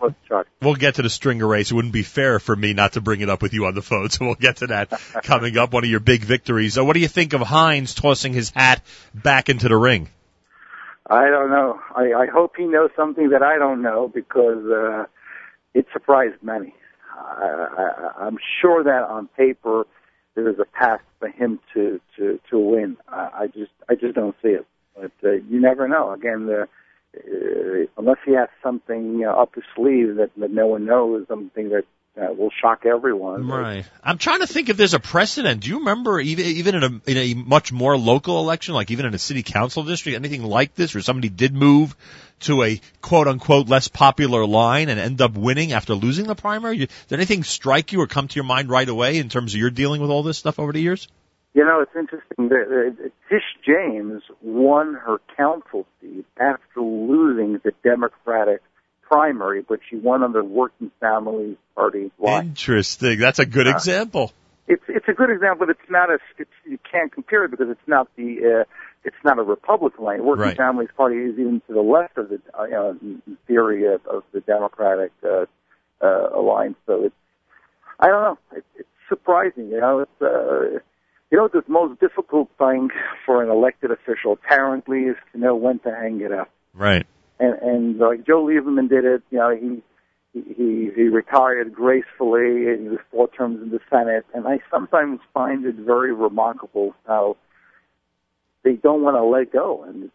[0.61, 1.69] we'll get to the Stringer race.
[1.69, 3.81] It wouldn't be fair for me not to bring it up with you on the
[3.81, 4.89] phone, so we'll get to that
[5.23, 5.73] coming up.
[5.73, 6.77] One of your big victories.
[6.77, 8.81] Uh, what do you think of Hynes tossing his hat
[9.13, 10.09] back into the ring?
[11.07, 11.79] I don't know.
[11.95, 15.05] I, I hope he knows something that I don't know because uh,
[15.75, 16.73] it surprised many.
[17.15, 19.85] I, I, I'm sure that on paper
[20.33, 22.97] there is a path for him to to to win.
[23.07, 24.65] I, I just I just don't see it.
[24.95, 26.13] But uh, you never know.
[26.13, 26.67] Again, the,
[27.17, 31.27] uh, unless he has something you know, up his sleeve that, that no one knows,
[31.27, 33.47] something that that will shock everyone.
[33.47, 33.85] Right.
[34.03, 35.61] I'm trying to think if there's a precedent.
[35.61, 39.05] Do you remember even even in a in a much more local election, like even
[39.05, 41.95] in a city council district, anything like this, where somebody did move
[42.41, 46.77] to a quote unquote less popular line and end up winning after losing the primary?
[46.77, 49.69] Did anything strike you or come to your mind right away in terms of your
[49.69, 51.07] dealing with all this stuff over the years?
[51.55, 52.49] You know, it's interesting.
[53.29, 58.61] Tish James won her council seat after losing the Democratic
[59.01, 62.47] primary, but she won on the Working Families Party line.
[62.47, 63.19] Interesting.
[63.19, 64.33] That's a good uh, example.
[64.67, 66.17] It's it's a good example, but it's not a.
[66.37, 68.63] It's, you can't compare it because it's not the.
[68.63, 68.63] Uh,
[69.05, 70.25] it's not a Republican line.
[70.25, 70.57] Working right.
[70.57, 72.97] Families Party is even to the left of the uh, you know,
[73.47, 75.45] theory of, of the Democratic uh,
[76.01, 76.75] uh, alliance.
[76.85, 77.15] So it's.
[77.97, 78.37] I don't know.
[78.57, 79.69] It, it's surprising.
[79.69, 80.21] You know, it's.
[80.21, 80.79] Uh,
[81.31, 82.89] you know, the most difficult thing
[83.25, 86.49] for an elected official apparently is to know when to hang it up.
[86.73, 87.05] Right
[87.39, 89.23] and and like Joe Lieberman did it.
[89.29, 89.83] You know, he
[90.33, 94.25] he he retired gracefully, and he was four terms in the Senate.
[94.33, 97.37] And I sometimes find it very remarkable how
[98.63, 100.13] they don't want to let go, and it's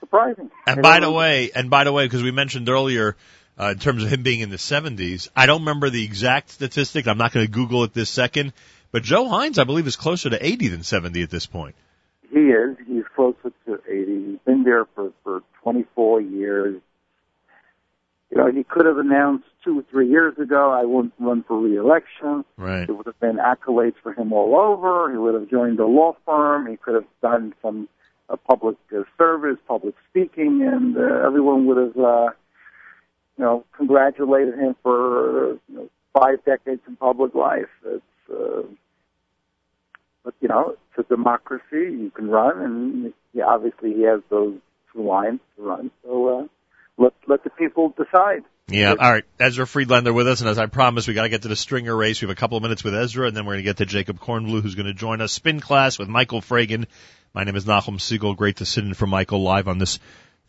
[0.00, 0.50] surprising.
[0.66, 3.16] And by the way, and by the way, because we mentioned earlier.
[3.58, 7.08] Uh, in terms of him being in the 70s, I don't remember the exact statistic.
[7.08, 8.52] I'm not going to Google it this second,
[8.92, 11.74] but Joe Hynes, I believe, is closer to 80 than 70 at this point.
[12.30, 12.76] He is.
[12.86, 14.30] He's closer to 80.
[14.30, 16.80] He's been there for, for 24 years.
[18.30, 21.58] You know, he could have announced two or three years ago, I wouldn't run for
[21.58, 22.44] reelection.
[22.56, 22.88] Right.
[22.88, 25.10] It would have been accolades for him all over.
[25.10, 26.66] He would have joined a law firm.
[26.66, 27.88] He could have done some
[28.28, 32.30] uh, public uh, service, public speaking, and uh, everyone would have, uh,
[33.36, 37.68] you know, congratulated him for uh, you know, five decades in public life.
[37.84, 38.62] It's, uh,
[40.24, 41.62] but you know, it's a democracy.
[41.72, 44.58] You can run, and yeah, obviously he has those
[44.92, 45.90] two lines to run.
[46.04, 46.46] So uh,
[46.98, 48.44] let let the people decide.
[48.68, 48.94] Yeah.
[48.98, 49.24] All right.
[49.38, 51.94] Ezra Friedlander with us, and as I promised, we got to get to the Stringer
[51.94, 52.20] race.
[52.20, 53.86] We have a couple of minutes with Ezra, and then we're going to get to
[53.86, 55.30] Jacob Kornbluh, who's going to join us.
[55.32, 56.86] Spin class with Michael Fragin.
[57.32, 58.36] My name is Nachum Segal.
[58.36, 60.00] Great to sit in for Michael live on this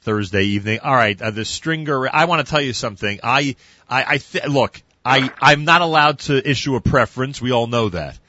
[0.01, 0.79] Thursday evening.
[0.79, 1.21] All right.
[1.21, 2.09] Uh, the stringer.
[2.11, 3.19] I want to tell you something.
[3.21, 3.55] I
[3.87, 4.81] I, I th- look.
[5.07, 7.41] I I'm not allowed to issue a preference.
[7.41, 8.19] We all know that.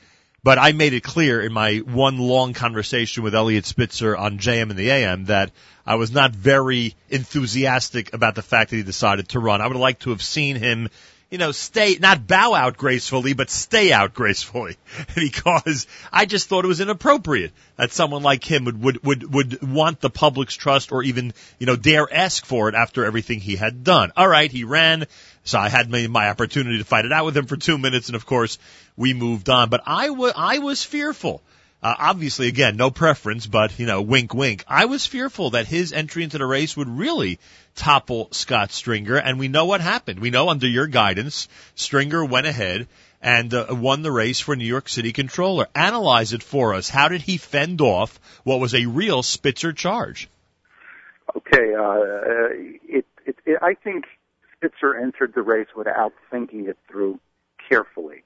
[0.45, 4.71] But I made it clear in my one long conversation with Eliot Spitzer on JM
[4.71, 5.51] in the AM that
[5.85, 9.61] I was not very enthusiastic about the fact that he decided to run.
[9.61, 10.91] I would like to have seen him,
[11.29, 14.77] you know, stay, not bow out gracefully, but stay out gracefully
[15.17, 19.63] because I just thought it was inappropriate that someone like him would, would, would, would
[19.69, 23.57] want the public's trust or even, you know, dare ask for it after everything he
[23.57, 24.13] had done.
[24.17, 24.53] All right.
[24.53, 25.07] He ran.
[25.49, 28.09] So I had my, my opportunity to fight it out with him for two minutes,
[28.09, 28.59] and of course
[28.97, 29.71] we moved on.
[29.71, 31.43] But I, w- I was fearful.
[31.83, 34.65] Uh, obviously, again, no preference, but you know, wink, wink.
[34.69, 37.39] I was fearful that his entry into the race would really
[37.77, 40.21] topple Scott Stringer, and we know what happened.
[40.21, 42.87] We know under your guidance, Stringer went ahead
[43.23, 45.67] and uh, won the race for New York City Controller.
[45.75, 46.91] Analyze it for us.
[46.91, 50.29] How did he fend off what was a real Spitzer charge?
[51.37, 52.01] Okay, uh,
[52.87, 54.05] it, it, it, I think
[54.59, 57.21] Spitzer entered the race without thinking it through
[57.69, 58.25] carefully.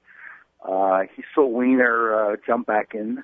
[0.67, 3.23] Uh, he saw Weiner uh, jump back in.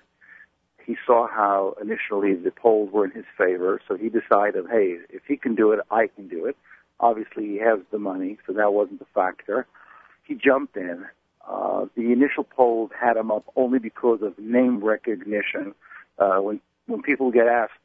[0.86, 5.22] He saw how initially the polls were in his favor, so he decided, hey, if
[5.28, 6.58] he can do it, I can do it.
[7.00, 9.66] Obviously, he has the money, so that wasn't a factor.
[10.24, 11.06] He jumped in.
[11.48, 15.74] Uh, the initial polls had him up only because of name recognition.
[16.18, 17.79] Uh, when when people get asked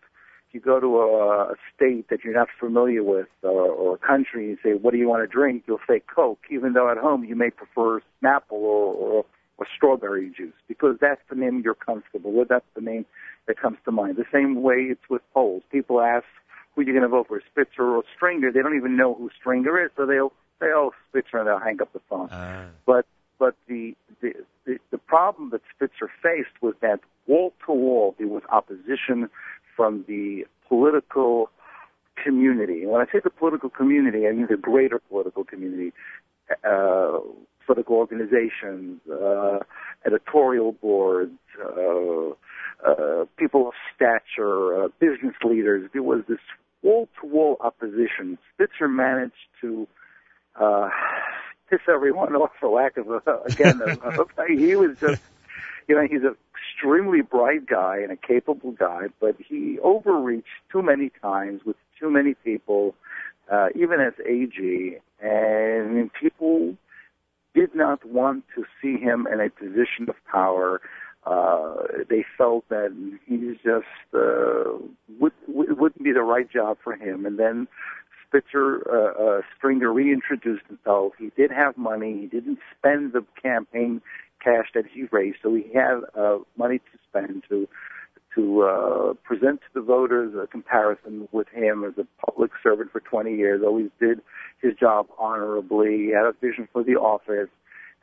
[0.54, 4.50] you go to a, a state that you're not familiar with or, or a country
[4.50, 5.64] and say, what do you want to drink?
[5.66, 9.24] You'll say Coke, even though at home you may prefer Snapple or, or,
[9.58, 12.48] or strawberry juice because that's the name you're comfortable with.
[12.48, 13.04] That's the name
[13.46, 14.16] that comes to mind.
[14.16, 15.62] The same way it's with polls.
[15.70, 16.24] People ask,
[16.74, 18.50] who you're going to vote for, Spitzer or Stringer?
[18.50, 21.80] They don't even know who Stringer is, so they'll say, oh, Spitzer, and they'll hang
[21.80, 22.28] up the phone.
[22.30, 22.66] Uh.
[22.86, 23.06] But
[23.38, 24.32] but the, the
[24.64, 29.28] the the problem that Spitzer faced was that wall to wall there was opposition
[29.76, 31.50] from the political
[32.22, 32.82] community.
[32.82, 35.92] And when I say the political community, I mean the greater political community,
[36.64, 37.18] uh,
[37.66, 39.60] political organizations, uh,
[40.06, 42.30] editorial boards, uh,
[42.86, 45.88] uh, people of stature, uh, business leaders.
[45.92, 46.38] There was this
[46.82, 48.38] wall-to-wall opposition.
[48.52, 49.88] Spitzer managed to
[50.60, 50.90] uh,
[51.70, 53.80] piss everyone off, for lack of a, again,
[54.48, 55.22] he was just,
[55.88, 56.36] you know, he's a
[56.74, 62.10] extremely bright guy and a capable guy, but he overreached too many times with too
[62.10, 62.94] many people,
[63.52, 66.74] uh, even as AG, and people
[67.54, 70.80] did not want to see him in a position of power.
[71.26, 71.74] Uh,
[72.10, 72.92] they felt that
[73.26, 74.76] he's just uh,
[75.18, 77.66] would, wouldn't be the right job for him, and then
[78.26, 81.12] Spitzer uh, uh, Stringer reintroduced himself.
[81.18, 82.20] He did have money.
[82.20, 84.02] He didn't spend the campaign
[84.44, 87.66] cash that he raised, so he had uh, money to spend to
[88.34, 93.00] to uh, present to the voters a comparison with him as a public servant for
[93.00, 93.62] 20 years.
[93.64, 94.20] Always did
[94.60, 96.06] his job honorably.
[96.06, 97.48] He had a vision for the office.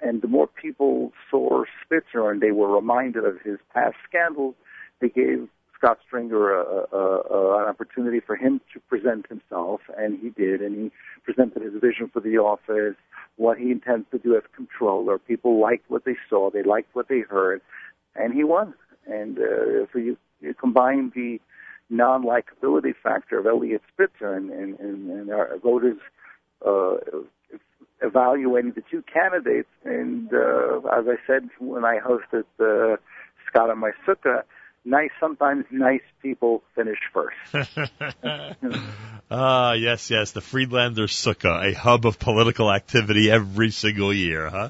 [0.02, 4.56] And the more people saw Spitzer and they were reminded of his past scandals,
[5.00, 5.48] they gave
[5.82, 10.62] Scott Stringer a, a, a, an opportunity for him to present himself, and he did.
[10.62, 10.92] And he
[11.24, 12.96] presented his vision for the office,
[13.38, 15.18] what he intends to do as controller.
[15.18, 17.62] People liked what they saw, they liked what they heard,
[18.16, 18.76] and he won.
[19.08, 21.40] And uh, so you, you combine the
[21.90, 25.98] non-likability factor of Eliot Spitzer and, and, and, and our voters
[26.66, 26.98] uh,
[28.04, 29.70] evaluating the two candidates.
[29.84, 32.98] And uh, as I said when I hosted uh,
[33.48, 34.44] Scott on my sukkah,
[34.86, 37.38] nice sometimes nice people finish first.
[39.34, 44.50] Ah, uh, yes, yes, the Friedlander Sukkah, a hub of political activity every single year,
[44.50, 44.70] huh?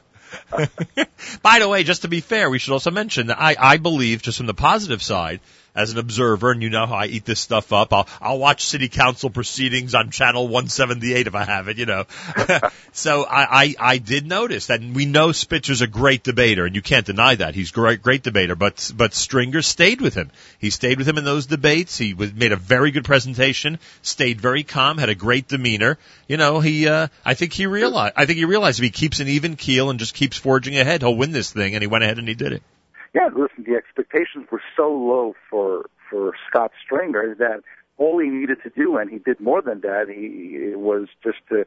[1.41, 4.21] By the way, just to be fair, we should also mention that I, I believe,
[4.21, 5.39] just from the positive side,
[5.73, 7.93] as an observer, and you know how I eat this stuff up.
[7.93, 12.05] I'll I'll watch city council proceedings on channel 178 if I have it, you know.
[12.91, 16.81] so I, I I did notice that we know Spitzer's a great debater, and you
[16.81, 18.55] can't deny that he's great great debater.
[18.55, 20.31] But but Stringer stayed with him.
[20.59, 21.97] He stayed with him in those debates.
[21.97, 25.97] He was, made a very good presentation, stayed very calm, had a great demeanor.
[26.27, 29.19] You know, he uh, I think he realized I think he realized if he keeps
[29.19, 31.75] an even keel and just keeps forging ahead, he'll win this thing.
[31.75, 32.63] And he went ahead and he did it
[33.13, 37.61] yeah, listen, the expectations were so low for for Scott Stringer that
[37.97, 40.05] all he needed to do, and he did more than that.
[40.07, 41.65] He it was just to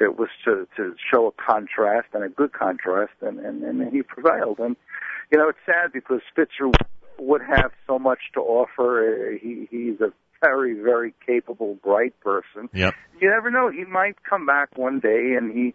[0.00, 4.02] it was to to show a contrast and a good contrast, and and, and he
[4.02, 4.58] prevailed.
[4.58, 4.76] And
[5.30, 6.70] you know, it's sad because Spitzer
[7.18, 9.38] would have so much to offer.
[9.40, 12.68] He he's a very very capable, bright person.
[12.72, 12.94] Yep.
[13.20, 15.74] You never know; he might come back one day, and he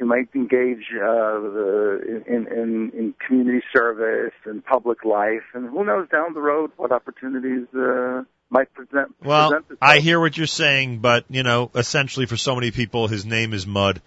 [0.00, 6.08] he might engage uh, in, in, in community service and public life, and who knows
[6.08, 9.14] down the road what opportunities uh, might present.
[9.22, 13.08] Well, present I hear what you're saying, but you know, essentially for so many people,
[13.08, 14.00] his name is mud.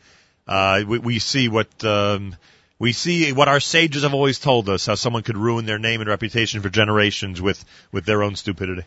[0.48, 2.36] Uh, we, we see what um,
[2.80, 6.02] we see what our sages have always told us: how someone could ruin their name
[6.02, 8.84] and reputation for generations with with their own stupidity.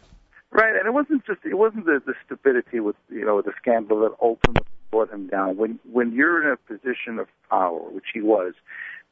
[0.51, 4.01] Right, and it wasn't just it wasn't the, the stupidity with you know the scandal
[4.01, 5.57] that ultimately brought him down.
[5.57, 8.55] When when you're in a position of power, which he was,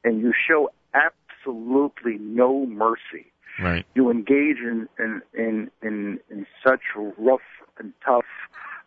[0.03, 3.27] and you show absolutely no mercy,
[3.61, 3.87] right?
[3.95, 6.81] You engage in in in in, in such
[7.19, 7.41] rough
[7.79, 8.25] and tough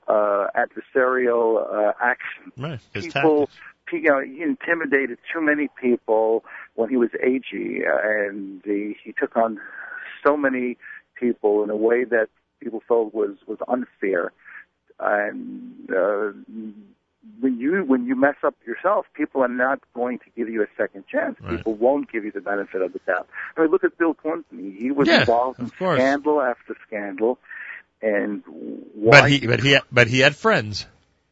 [0.08, 2.52] uh, adversarial uh, action.
[2.58, 2.80] Right.
[2.94, 3.50] People,
[3.92, 6.44] you know, he intimidated too many people
[6.76, 9.60] when he was AG, uh, and the, he took on
[10.26, 10.78] so many
[11.16, 12.30] people in a way that
[12.62, 14.32] people felt was was unfair
[15.00, 16.32] and uh,
[17.40, 20.68] when you when you mess up yourself, people are not going to give you a
[20.78, 21.38] second chance.
[21.42, 21.58] Right.
[21.58, 23.28] People won't give you the benefit of the doubt.
[23.56, 24.76] I mean, look at Bill Clinton.
[24.78, 26.00] He was yeah, involved in course.
[26.00, 27.38] scandal after scandal,
[28.02, 28.44] and
[28.94, 29.22] why?
[29.22, 30.86] But he but he but he had friends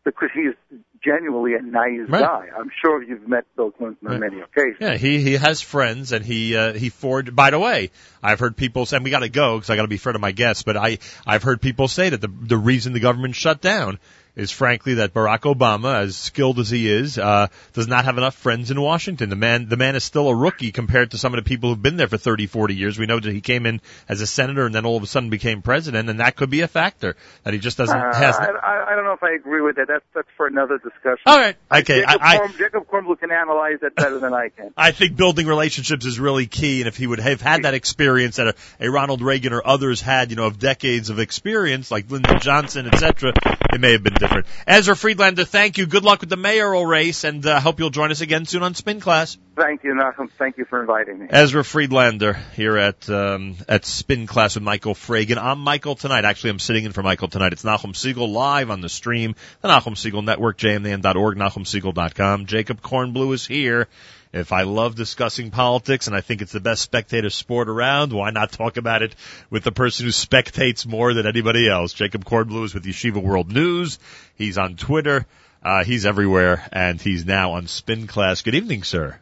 [0.04, 2.22] because he's genuinely a nice right.
[2.22, 2.48] guy.
[2.58, 4.32] I'm sure you've met Bill Clinton on right.
[4.32, 4.78] many occasions.
[4.82, 7.36] Yeah, he he has friends, and he uh, he forged.
[7.36, 7.92] By the way,
[8.24, 10.14] I've heard people say, and we got to go because I got to be fair
[10.14, 10.64] to my guests.
[10.64, 14.00] But I I've heard people say that the the reason the government shut down
[14.36, 18.36] is frankly that Barack Obama, as skilled as he is, uh, does not have enough
[18.36, 19.30] friends in Washington.
[19.30, 21.82] The man, the man is still a rookie compared to some of the people who've
[21.82, 23.00] been there for 30, 40 years.
[23.00, 25.30] We know that he came in as a senator and then all of a sudden
[25.30, 28.36] became president, and that could be a factor that he just doesn't Uh, has.
[28.36, 29.88] I, I, I don't know if I agree with that.
[29.88, 31.24] That's that's for another discussion.
[31.26, 32.02] All right, okay.
[32.02, 32.88] Jacob, I, I, Jacob
[33.20, 34.74] can analyze that better than I can.
[34.78, 38.38] I think building relationships is really key, and if he would have had that experience
[38.38, 42.10] that a, a Ronald Reagan or others had, you know, of decades of experience, like
[42.10, 43.34] Lyndon Johnson, etc.,
[43.74, 44.25] it may have been different.
[44.68, 45.86] Ezra Friedlander, thank you.
[45.86, 48.74] Good luck with the mayoral race, and uh, hope you'll join us again soon on
[48.74, 49.38] Spin Class.
[49.56, 50.30] Thank you, Nachum.
[50.38, 51.28] Thank you for inviting me.
[51.30, 55.38] Ezra Friedlander here at um, at Spin Class with Michael Fragin.
[55.38, 56.26] I'm Michael tonight.
[56.26, 57.54] Actually, I'm sitting in for Michael tonight.
[57.54, 62.46] It's Nachum Segal live on the stream, the Nachum Segal Network, jmn.org, NachumSegal.com.
[62.46, 63.88] Jacob Kornbluh is here.
[64.36, 68.32] If I love discussing politics and I think it's the best spectator sport around, why
[68.32, 69.16] not talk about it
[69.50, 71.94] with the person who spectates more than anybody else?
[71.94, 73.98] Jacob Kornbluh is with Yeshiva World News.
[74.36, 75.26] He's on Twitter.
[75.64, 78.42] Uh, he's everywhere and he's now on Spin Class.
[78.42, 79.18] Good evening, sir.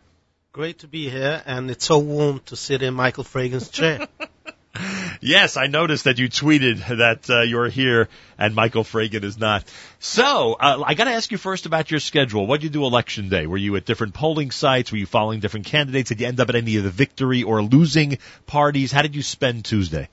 [0.52, 4.08] Great to be here, and it's so warm to sit in Michael Fragin's chair.
[5.24, 9.64] Yes, I noticed that you tweeted that uh, you're here and Michael Fragin is not.
[10.00, 12.46] So, uh, I got to ask you first about your schedule.
[12.46, 13.48] What did you do election day?
[13.48, 14.92] Were you at different polling sites?
[14.92, 16.10] Were you following different candidates?
[16.10, 18.18] Did you end up at any of the victory or losing
[18.48, 18.92] parties?
[18.92, 20.10] How did you spend Tuesday?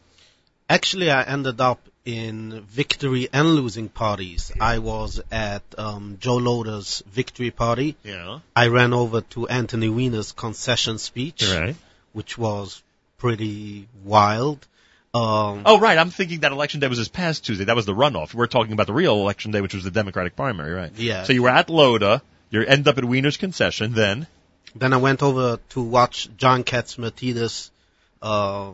[0.68, 4.52] Actually, I ended up in victory and losing parties.
[4.60, 7.96] I was at um, Joe Lhota's victory party.
[8.04, 8.38] Yeah.
[8.54, 11.74] I ran over to Anthony Weiner's concession speech, Right.
[12.12, 12.82] which was
[13.18, 14.66] pretty wild.
[15.12, 15.98] Um, Oh, right.
[15.98, 17.64] I'm thinking that election day was this past Tuesday.
[17.64, 18.32] That was the runoff.
[18.32, 20.92] We're talking about the real election day, which was the Democratic primary, right?
[20.96, 21.24] Yeah.
[21.24, 22.22] So you were at Lhota.
[22.50, 23.92] You end up at Weiner's concession.
[23.92, 24.26] Then
[24.76, 27.70] Then I went over to watch John Catsimatidis
[28.22, 28.72] uh,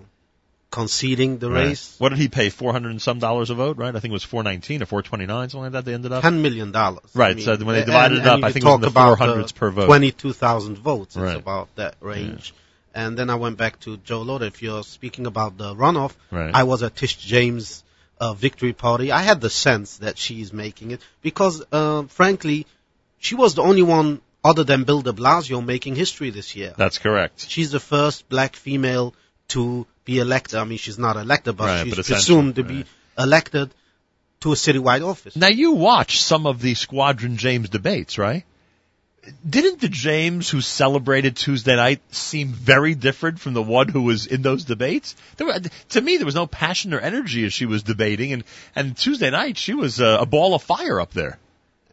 [0.71, 1.95] conceding the race.
[1.99, 2.51] What did he pay?
[2.51, 3.95] Four hundred and some dollars a vote, right?
[3.95, 5.85] I think it was four nineteen or four twenty nine, something like that.
[5.85, 6.23] They ended up.
[6.23, 7.05] Ten million dollars.
[7.15, 9.71] Right, so when they divided it up, I think it was in the 400s per
[9.71, 9.87] vote.
[9.87, 11.17] Twenty-two thousand votes.
[11.17, 11.37] It's Right.
[11.37, 12.53] about that range.
[12.97, 14.47] And then I went back to Joe Lhota.
[14.53, 16.55] If you're speaking about the runoff, Right.
[16.55, 17.85] I was at Tish James'
[18.19, 19.13] uh, victory party.
[19.13, 22.67] I had the sense that she's making it because, uh, frankly,
[23.19, 26.73] she was the only one other than Bill De Blasio making history this year.
[26.79, 27.47] That's correct.
[27.49, 29.15] She's the first black female
[29.49, 30.59] to be elected.
[30.59, 32.87] I mean, she's not elected, but Right, she's but presumed to be right.
[33.19, 33.75] elected
[34.41, 35.37] to a citywide office.
[35.37, 38.45] Now you watched some of the Squadron James debates, right?
[39.49, 44.27] Didn't the James who celebrated Tuesday night seem very different from the one who was
[44.27, 45.17] in those debates?
[45.37, 45.59] There were,
[45.91, 49.31] to me, there was no passion or energy as she was debating, and and Tuesday
[49.31, 51.39] night she was a, a ball of fire up there.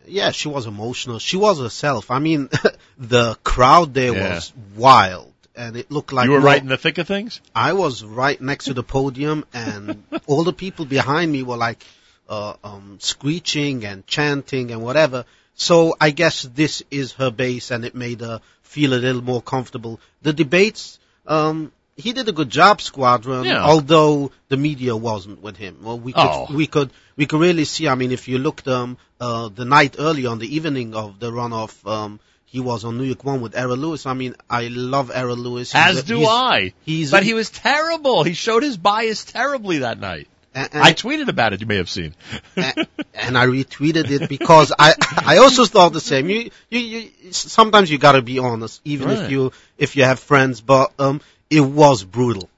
[0.05, 1.17] Yeah, she was emotional.
[1.19, 2.11] She was herself.
[2.11, 2.49] I mean,
[2.97, 4.35] the crowd there Yeah.
[4.35, 7.39] was wild, and it looked like you were more- right in the thick of things.
[7.55, 11.83] I was right next to the podium, and all the people behind me were like
[12.29, 15.25] uh, um, screeching and chanting and whatever.
[15.55, 19.41] So I guess this is her base, and it made her feel a little more
[19.41, 19.99] comfortable.
[20.21, 23.45] The debates, um, he did a good job, Squadron.
[23.45, 23.63] Yeah.
[23.63, 25.77] Although the media wasn't with him.
[25.83, 26.47] Well, we could Oh.
[26.51, 27.87] we could we could really see.
[27.87, 31.31] I mean, if you looked um uh the night earlier on the evening of the
[31.31, 32.19] runoff, um.
[32.45, 34.05] He was on New York One with Errol Louis.
[34.05, 35.71] I mean, I love Errol Louis.
[35.71, 36.73] He's As a- do he's- I.
[36.85, 38.21] He's But a- he was terrible.
[38.23, 40.27] He showed his bias terribly that night.
[40.55, 41.61] And- and- I tweeted about it.
[41.61, 42.15] You may have seen.
[42.55, 46.29] and, and I retweeted it because I I also thought the same.
[46.29, 49.17] You you, you sometimes you got to be honest, even Right.
[49.19, 50.61] if you if you have friends.
[50.61, 52.49] But um, it was brutal.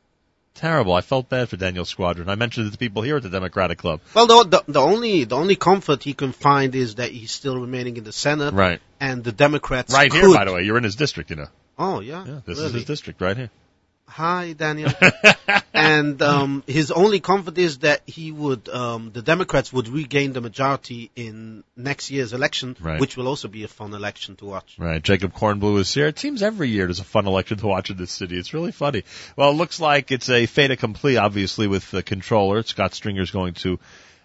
[0.55, 0.93] Terrible.
[0.93, 2.29] I felt bad for Daniel Squadron.
[2.29, 3.99] I mentioned it to people here at the Democratic Club.
[4.13, 7.59] Well, the, the the only the only comfort he can find is that he's still
[7.59, 8.79] remaining in the Senate, Right.
[9.01, 10.63] and the Democrats Right could, here, by the way.
[10.63, 11.47] You're in his district, you know.
[11.77, 13.49] Oh yeah, Yeah, this is his district right here.
[14.08, 14.91] Hi, Daniel.
[15.74, 20.41] and um, his only comfort is that he would, um, the Democrats would regain the
[20.41, 22.99] majority in next year's election, Right.
[22.99, 24.76] which will also be a fun election to watch.
[24.78, 25.01] Right.
[25.01, 26.08] Jacob Kornbluh is here.
[26.08, 28.38] It seems every year there's a fun election to watch in this city.
[28.38, 29.03] It's really funny.
[29.36, 32.64] Well, it looks like it's a fait accompli, obviously, with the controller.
[32.64, 33.80] Scott Stringer's going to.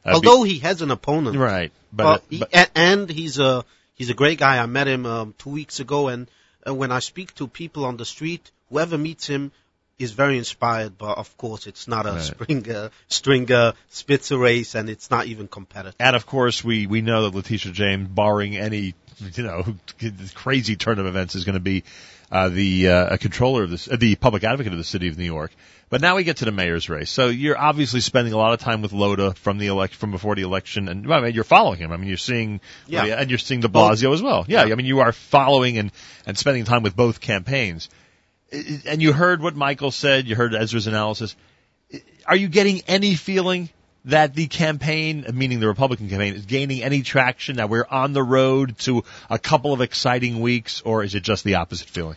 [0.04, 3.64] Uh, Although he has an opponent, right, but, uh, he- but and he's a
[3.94, 4.58] he's a great guy.
[4.58, 6.26] I met him um, two weeks ago, and
[6.66, 9.52] uh, when I speak to people on the street, whoever meets him
[10.00, 10.98] is very inspired.
[10.98, 12.22] But of course, it's not a Right.
[12.22, 15.94] Springer Stringer Spitzer race, and it's not even competitive.
[16.00, 18.94] and of course we we know that Letitia James, barring any
[19.34, 19.64] you know
[20.34, 21.84] crazy turn of events, is going to be
[22.32, 25.18] uh, the uh, a controller of this, uh, the public advocate of the city of
[25.18, 25.50] New York.
[25.90, 27.10] But now we get to the mayor's race.
[27.10, 30.36] So you're obviously spending a lot of time with Lhota from the elect from before
[30.36, 31.90] the election, and well, I mean, you're following him.
[31.90, 33.04] I mean, you're seeing Yeah.
[33.04, 34.44] and you're seeing De Blasio as well.
[34.46, 34.72] Yeah, Yeah.
[34.72, 35.90] I mean, you are following and
[36.26, 37.88] and spending time with both campaigns.
[38.52, 40.26] And you heard what Michael said.
[40.26, 41.36] You heard Ezra's analysis.
[42.26, 43.68] Are you getting any feeling
[44.06, 47.56] that the campaign, meaning the Republican campaign, is gaining any traction?
[47.56, 51.44] That we're on the road to a couple of exciting weeks, or is it just
[51.44, 52.16] the opposite feeling?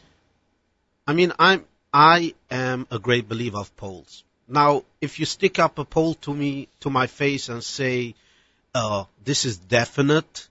[1.07, 4.23] I mean, I'm I am a great believer of polls.
[4.47, 8.15] Now, if you stick up a poll to me to my face and say,
[8.73, 10.47] uh, "This is definite,"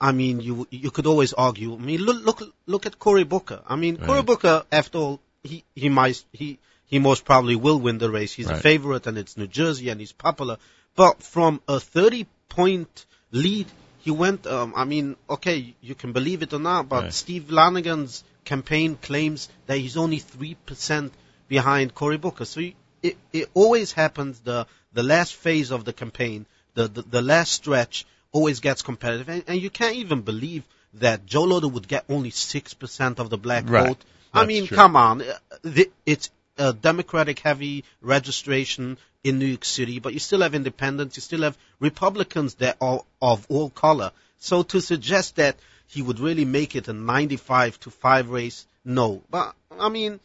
[0.00, 1.74] I mean, you you could always argue.
[1.74, 3.60] I mean, look look look at Cory Booker.
[3.66, 7.98] I mean, Cory Booker, after all, he he might he he most probably will win
[7.98, 8.32] the race.
[8.32, 8.58] He's Right.
[8.58, 10.56] a favorite, and it's New Jersey, and he's popular.
[10.96, 13.66] But from a 30 point lead,
[13.98, 14.46] he went.
[14.46, 17.12] Um, I mean, okay, you can believe it or not, but Right.
[17.12, 21.12] Steve Lonegan's campaign claims that he's only three percent
[21.48, 22.44] behind Cory Booker.
[22.46, 24.40] So you- it it always happens.
[24.40, 29.28] The the last phase of the campaign, the the, the last stretch, always gets competitive,
[29.28, 30.64] and, and you can't even believe
[30.94, 33.88] that Joe Lhota would get only six percent of the black Right.
[33.88, 33.98] vote.
[34.32, 34.76] I mean, true.
[34.76, 40.42] come on, Uh, it's a Democratic heavy registration in New York City, but you still
[40.42, 44.12] have independents, you still have Republicans that are of all color.
[44.38, 45.56] So to suggest that
[45.88, 49.22] he would really make it a 95 to 5 race, no.
[49.30, 50.20] But, I mean,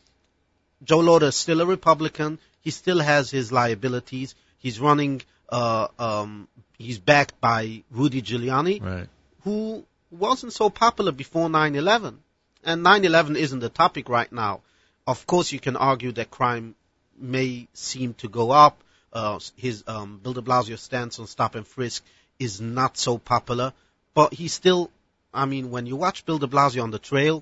[0.84, 2.38] Joe Lhota is still a Republican.
[2.62, 4.36] He still has his liabilities.
[4.60, 9.10] He's running, uh, um, he's backed by Rudy Giuliani Right.
[9.44, 12.16] who wasn't so popular before 9/11,
[12.64, 14.62] and 9/11 isn't the topic right now.
[15.08, 16.76] Of course, you can argue that crime
[17.18, 18.82] may seem to go up.
[19.14, 22.04] uh, his um, Bill de Blasio stance on stop and frisk
[22.38, 23.72] is not so popular,
[24.14, 24.92] but he still,
[25.34, 27.42] I mean, when you watch Bill de Blasio on the trail,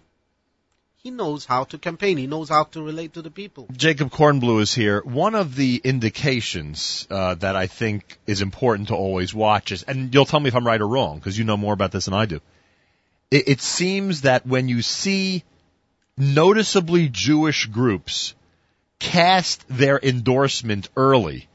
[1.04, 2.18] he knows how to campaign.
[2.18, 3.68] He knows how to relate to the people.
[3.76, 5.02] Jacob Kornbluh is here.
[5.04, 10.14] One of the indications uh, that I think is important to always watch is, and
[10.14, 12.14] you'll tell me if I'm right or wrong because you know more about this than
[12.14, 12.40] I do.
[13.30, 15.44] It, it seems that when you see
[16.18, 18.34] noticeably Jewish groups
[19.00, 21.50] cast their endorsement early,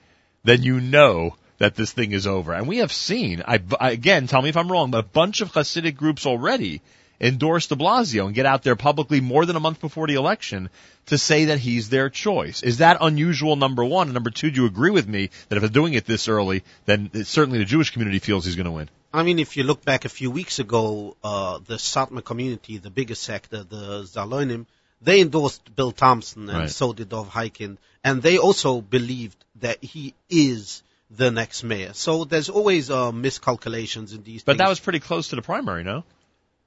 [0.45, 2.53] then you know that this thing is over.
[2.53, 5.53] And we have seen, I, again, tell me if I'm wrong, but a bunch of
[5.53, 6.83] Hasidic groups already
[7.21, 10.71] endorse de Blasio and get out there publicly more than a month before the election
[11.07, 12.63] to say that he's their choice.
[12.63, 14.09] Is that unusual, number one?
[14.09, 16.63] And number two, do you agree with me that if they're doing it this early,
[16.87, 18.89] then certainly the Jewish community feels he's going to win?
[19.13, 22.91] I mean, if you look back a few weeks ago, uh, the Satmar community, the
[22.91, 24.67] biggest sector, the Zalonim,
[25.01, 26.71] they endorsed Bill Thompson, and Right.
[26.71, 31.93] so did Dov Hikind, and they also believed that he is the next mayor.
[31.95, 34.59] So there's always uh, miscalculations in these But things.
[34.59, 36.05] that was pretty close to the primary, no?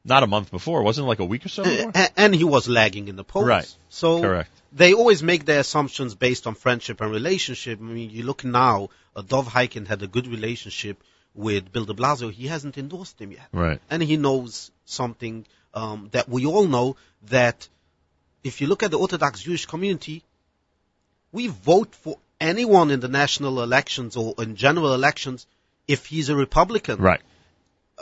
[0.04, 0.82] Not a month before.
[0.82, 1.92] Wasn't it like a week or so before?
[2.18, 3.46] And he was lagging in the polls.
[3.46, 3.76] Right.
[3.90, 4.50] So Correct.
[4.74, 7.80] they always make their assumptions based on friendship and relationship.
[7.80, 8.90] I mean, you look now,
[9.28, 11.04] Dov Hikind had a good relationship
[11.36, 12.32] with Bill de Blasio.
[12.32, 13.48] He hasn't endorsed him yet.
[13.52, 13.80] Right.
[13.90, 16.98] And he knows something um, that we all know
[17.30, 17.68] that
[18.44, 20.24] if you look at the Orthodox Jewish community,
[21.32, 25.46] we vote for anyone in the national elections or in general elections
[25.88, 27.22] if he's a Republican Right.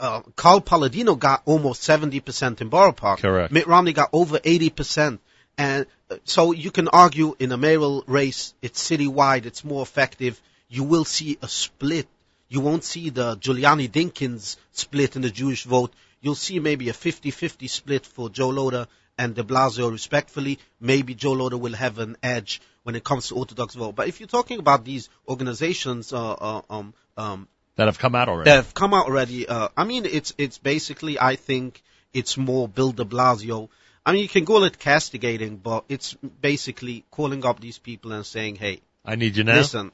[0.00, 3.20] Uh, Carl Paladino got almost 70% in Borough Park.
[3.20, 3.52] Correct.
[3.52, 5.18] Mitt Romney got over 80%.
[5.58, 10.40] And uh, so you can argue in a mayoral race, it's citywide, it's more effective.
[10.68, 12.08] You will see a split.
[12.48, 15.92] You won't see the Giuliani Dinkins split in the Jewish vote.
[16.22, 18.86] You'll see maybe a 50-50 split for Joe Lhota
[19.18, 20.58] and de Blasio respectfully.
[20.80, 23.94] Maybe Joe Lhota will have an edge when it comes to Orthodox vote.
[23.94, 27.48] But if you're talking about these organizations, uh, uh, um, um,
[27.80, 28.50] That have come out already.
[28.50, 29.48] that have come out already.
[29.48, 31.18] Uh, I mean, it's it's basically.
[31.18, 33.68] I think it's more Bill De Blasio.
[34.04, 36.12] I mean, you can call it castigating, but it's
[36.42, 39.56] basically calling up these people and saying, "Hey, I need you now.
[39.56, 39.92] listen,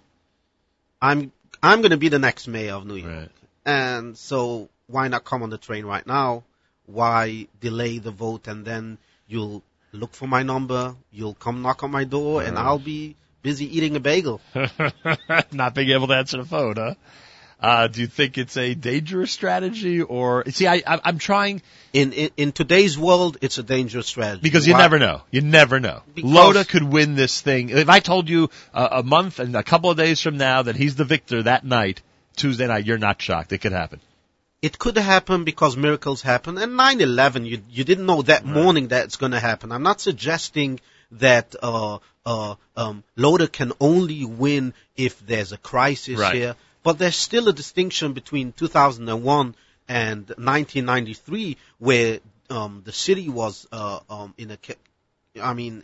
[1.01, 1.31] I'm
[1.63, 3.31] I'm going to be the next mayor of New York, Right.
[3.65, 6.43] and so why not come on the train right now?
[6.87, 9.63] Why delay the vote and then you'll
[9.93, 13.95] look for my number, you'll come knock on my door, and I'll be busy eating
[13.97, 14.41] a bagel."
[15.53, 16.95] Not being able to answer the phone, huh?
[17.59, 21.63] Uh, do you think it's a dangerous strategy or, see, I, I I'm trying,
[21.95, 24.81] In, in in today's world, it's a dangerous strategy because you Why?
[24.81, 25.23] never know.
[25.31, 26.03] You never know.
[26.15, 27.71] Because- Lhota could win this thing.
[27.71, 30.77] If I told you uh, a month and a couple of days from now that
[30.77, 32.03] he's the victor that night,
[32.37, 33.53] Tuesday night, you're not shocked.
[33.53, 34.01] It could happen.
[34.61, 36.59] it could happen because miracles happen.
[36.59, 39.73] And 9/11, you you didn't know that morning that it's going to happen.
[39.73, 40.79] I'm not suggesting
[41.13, 46.35] that uh, uh, um, Lhota can only win if there's a crisis Right.
[46.41, 46.55] here,
[46.87, 49.57] but there's still a distinction between 2001
[49.89, 54.59] and 1993, where um, the city was uh, um, in a,
[55.43, 55.83] I mean,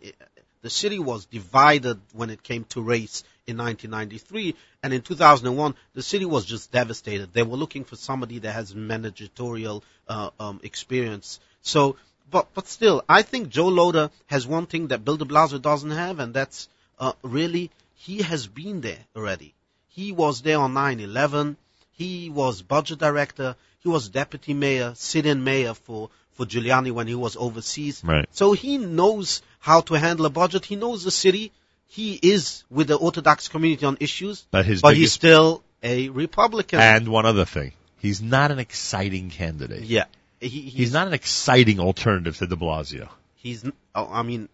[0.60, 6.04] the city was divided when it came to race in 1993, and in 2001, the
[6.04, 7.32] city was just devastated.
[7.32, 11.40] They were looking for somebody that has managerial uh, um, experience.
[11.62, 11.96] So,
[12.30, 15.90] but but still, I think Joe Lhota has one thing that Bill De Blasio doesn't
[15.90, 16.68] have, and that's
[17.00, 19.52] uh, really he has been there already.
[19.94, 21.56] He was there on 9/11.
[21.92, 23.56] He was budget director.
[23.80, 28.02] He was deputy mayor, sit-in mayor for for Giuliani when he was overseas.
[28.04, 28.26] Right.
[28.32, 30.64] So he knows how to handle a budget.
[30.64, 31.52] He knows the city.
[31.88, 36.80] He is with the Orthodox community on issues, But his but he's still a Republican.
[36.80, 37.72] and one other thing.
[37.98, 39.82] He's not an exciting candidate.
[39.84, 40.06] yeah,
[40.40, 43.08] he, he's, He's not an exciting alternative to de Blasio.
[43.34, 43.64] He's.
[43.94, 44.48] oh, I mean,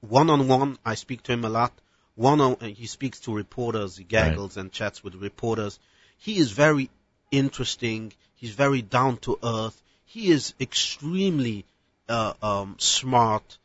[0.00, 1.72] one on one, I speak to him a lot.
[2.16, 3.98] One on, he speaks to reporters.
[3.98, 5.78] He gaggles and chats with reporters.
[6.18, 6.90] He is very
[7.30, 8.12] interesting.
[8.36, 9.80] He's very down to earth.
[10.06, 11.66] He is extremely
[12.08, 13.58] uh, um, smart,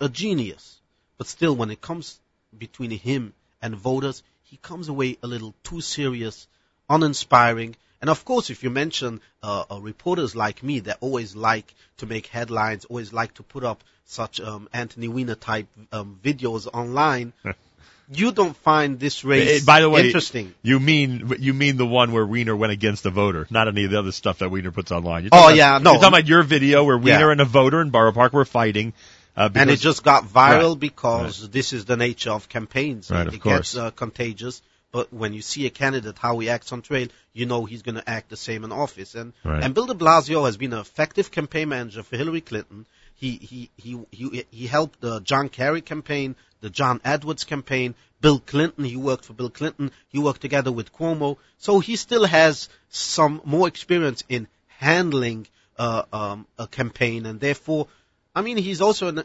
[0.00, 0.80] a genius.
[1.18, 2.20] But still, when it comes
[2.56, 6.46] between him and voters, he comes away a little too serious,
[6.88, 7.74] uninspiring.
[8.00, 12.06] And of course, if you mention uh, uh, reporters like me that always like to
[12.06, 17.32] make headlines, always like to put up such um, Anthony Weiner type um, videos online,
[18.14, 20.54] you don't find this race Eh, by the way, interesting.
[20.62, 23.90] You mean you mean the one where Weiner went against the voter, not any of
[23.90, 25.26] the other stuff that Weiner puts online.
[25.32, 25.92] Oh, talking yeah, no.
[25.92, 27.32] You're talking about your video where Weiner Yeah.
[27.32, 28.92] and a voter in Borough Park were fighting.
[29.34, 33.10] Uh, and it just got viral because this is the nature of campaigns.
[33.10, 33.56] Right, it of course.
[33.72, 34.60] gets uh, contagious.
[34.92, 37.94] But when you see a candidate how he acts on trail, you know he's going
[37.94, 39.14] to act the same in office.
[39.14, 39.62] And Right.
[39.64, 42.84] and Bill De Blasio has been an effective campaign manager for Hillary Clinton.
[43.22, 48.40] He he he he, he helped the John Kerry campaign, the John Edwards campaign, Bill
[48.40, 48.84] Clinton.
[48.84, 49.92] He worked for Bill Clinton.
[50.08, 51.36] He worked together with Cuomo.
[51.58, 55.46] So he still has some more experience in handling
[55.78, 57.86] uh, um, a campaign, and therefore,
[58.34, 59.22] I mean, he's also an,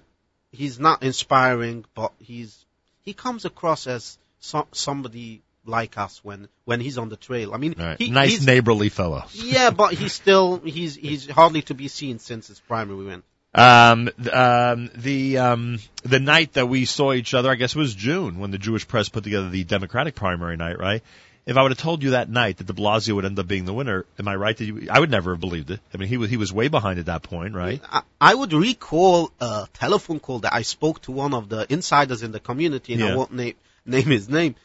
[0.51, 2.65] he's not inspiring, but he's
[3.01, 7.51] he comes across as so, somebody like us when when he's on the trail.
[7.51, 7.97] I mean, Right.
[7.97, 9.23] he, nice neighborly fellow.
[9.33, 13.23] yeah, but he's still he's he's hardly to be seen since his primary win.
[13.57, 17.95] Um, um, the um, the night that we saw each other, I guess it was
[17.95, 21.01] June when the Jewish press put together the Democratic primary night, right?
[21.47, 23.65] If I would have told you that night that De Blasio would end up being
[23.65, 24.55] the winner, am I right?
[24.55, 25.79] That you, I would never have believed it.
[25.93, 27.81] I mean, he was he was way behind at that point, right?
[27.89, 32.21] I, I would recall a telephone call that I spoke to one of the insiders
[32.21, 33.13] in the community, and Yeah.
[33.13, 33.55] I won't name
[33.85, 34.55] name his name.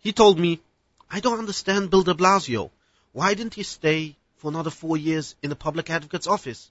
[0.00, 0.58] He told me,
[1.08, 2.70] "I don't understand Bill De Blasio.
[3.12, 6.70] Why didn't he stay for another four years in the public advocate's office?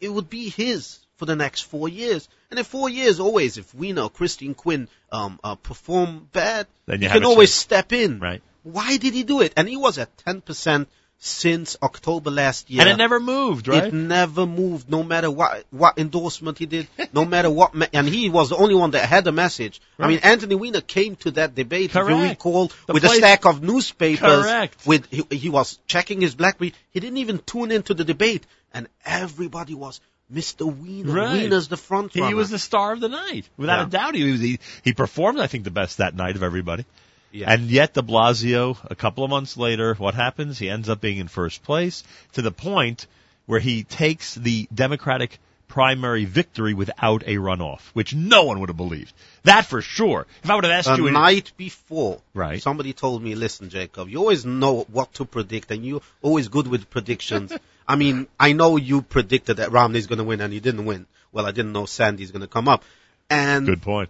[0.00, 2.28] It would be his for the next four years.
[2.50, 7.00] And in four years, always, if we know Christine Quinn um, uh, perform bad, Then
[7.00, 7.60] you you can always chance.
[7.60, 8.20] step in.
[8.20, 8.42] Right.
[8.62, 9.52] Why did he do it?
[9.56, 10.86] And he was at 10%
[11.18, 12.82] since October last year.
[12.82, 13.84] And it never moved, right?
[13.84, 17.74] It never moved, no matter what what endorsement he did, no matter what.
[17.74, 19.80] Me- and he was the only one that had the message.
[19.98, 22.30] I mean, Anthony Weiner came to that debate, if you Correct.
[22.30, 24.20] recall, The with place- a stack of newspapers.
[24.44, 24.86] Correct.
[24.86, 26.74] With he, he was checking his BlackBerry.
[26.90, 28.44] He didn't even tune into the debate,
[28.74, 30.00] and everybody was
[30.32, 30.66] Mr.
[30.66, 31.12] Weiner.
[31.12, 31.32] Right.
[31.44, 32.28] Weiner's the front runner.
[32.28, 33.86] He was the star of the night, without Yeah.
[33.86, 34.14] a doubt.
[34.16, 36.84] He, was, he he performed, I think, the best that night of everybody.
[37.32, 37.52] Yeah.
[37.52, 40.58] And yet, De Blasio, a couple of months later, what happens?
[40.58, 42.02] He ends up being in first place
[42.32, 43.06] to the point
[43.46, 48.76] where he takes the Democratic primary victory without a runoff, which no one would have
[48.76, 49.12] believed.
[49.42, 50.26] That for sure.
[50.42, 52.62] If I would have asked a you, in- night before, Right.
[52.62, 56.66] somebody told me, listen, Jacob, you always know what to predict and you're always good
[56.68, 57.52] with predictions.
[57.88, 61.06] I mean, I know you predicted that Romney's going to win and he didn't win.
[61.32, 62.82] Well, I didn't know Sandy's going to come up.
[63.28, 64.08] And good point,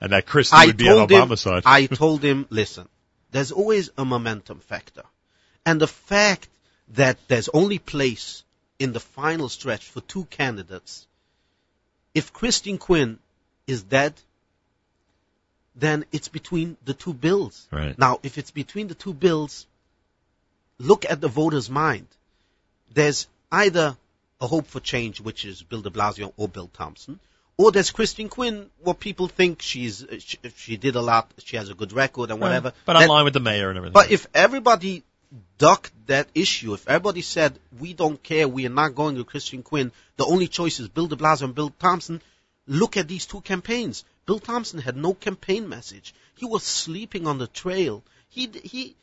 [0.00, 1.62] and that Christie I would be on told him, side.
[1.66, 2.88] I told him, listen,
[3.30, 5.02] there's always a momentum factor.
[5.66, 6.48] And the fact
[6.94, 8.42] that there's only place
[8.78, 11.06] in the final stretch for two candidates,
[12.14, 13.18] if Christine Quinn
[13.66, 14.14] is dead,
[15.76, 17.68] then it's between the two bills.
[17.70, 17.96] Right.
[17.98, 19.66] Now, if it's between the two bills,
[20.78, 22.08] look at the voter's mind.
[22.92, 23.96] There's either
[24.40, 27.20] a hope for change, which is Bill de Blasio or Bill Thompson,
[27.60, 31.68] or there's Christine Quinn, what people think she's she, she did a lot, she has
[31.68, 32.72] a good record and whatever.
[32.86, 33.92] but That- online with the mayor and everything.
[33.92, 35.02] but if everybody
[35.58, 39.62] ducked that issue, if everybody said we don't care, we are not going to Christine
[39.62, 42.22] Quinn, the only choice is Bill De Blasio and Bill Thompson.
[42.66, 44.04] Look at these two campaigns.
[44.26, 46.14] Bill Thompson had no campaign message.
[46.36, 48.02] He was sleeping on the trail.
[48.28, 48.96] He he.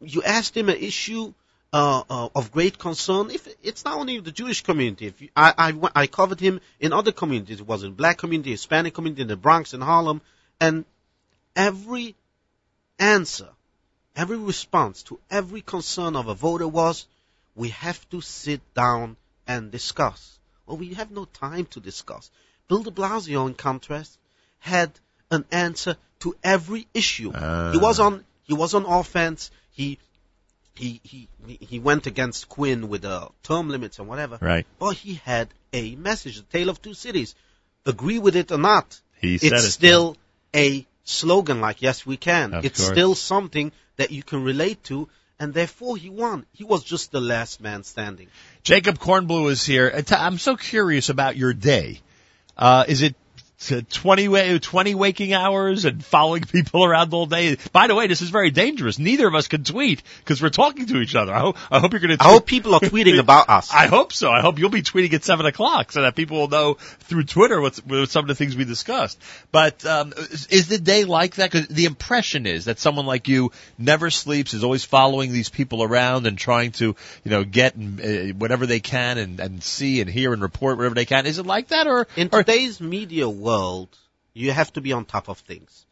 [0.00, 1.32] You asked him an issue
[1.72, 3.30] uh, uh, of great concern.
[3.30, 6.92] If it's not only the Jewish community, if you, I, I I covered him in
[6.92, 7.60] other communities.
[7.60, 10.20] It was in black community, Hispanic community, in the Bronx, in Harlem,
[10.60, 10.84] and
[11.54, 12.14] every
[12.98, 13.48] answer
[14.16, 17.06] every response to every concern of a voter was,
[17.54, 19.16] we have to sit down
[19.46, 20.38] and discuss.
[20.66, 22.30] Well, we have no time to discuss.
[22.68, 24.18] Bill de Blasio, in contrast,
[24.58, 24.90] had
[25.30, 27.32] an answer to every issue.
[27.34, 27.72] Ah.
[27.72, 29.50] He was on, he was on offense.
[29.72, 29.98] He,
[30.84, 34.38] he, he, he went against Quinn with the term limits and whatever.
[34.40, 34.66] Right.
[34.78, 37.34] But he had a message, the tale of two cities.
[37.86, 38.86] Agree with it or not,
[39.20, 39.70] He said it's it.
[39.72, 40.16] still
[40.54, 42.92] a slogan like yes we can Of it's course.
[42.92, 45.08] still something that you can relate to
[45.40, 48.28] and therefore he won he was just the last man standing
[48.62, 49.90] Jacob Kornbluh is here.
[49.96, 52.00] Uh, I'm so curious about your day.
[52.56, 53.14] Uh, is it
[53.60, 57.56] t- 20, 20 waking hours and following people around all day?
[57.72, 58.98] By the way, this is very dangerous.
[58.98, 61.32] Neither of us can tweet because we're talking to each other.
[61.32, 63.86] I hope, I hope you're going to i hope people are tweeting about us I
[63.86, 64.30] hope so.
[64.30, 67.60] I hope you'll be tweeting at seven o'clock so that people will know through Twitter
[67.60, 69.20] what's, what some of the things we discussed.
[69.52, 71.50] But um, is, is the day like that?
[71.50, 75.82] Because the impression is that someone like you never sleeps, is always following these people
[75.82, 80.08] around and trying to, you know, get uh, whatever they can and, and see and
[80.08, 81.26] hear and report whatever they can.
[81.26, 83.49] Is it like that, or, in or today's media world
[84.32, 85.86] you have to be on top of things.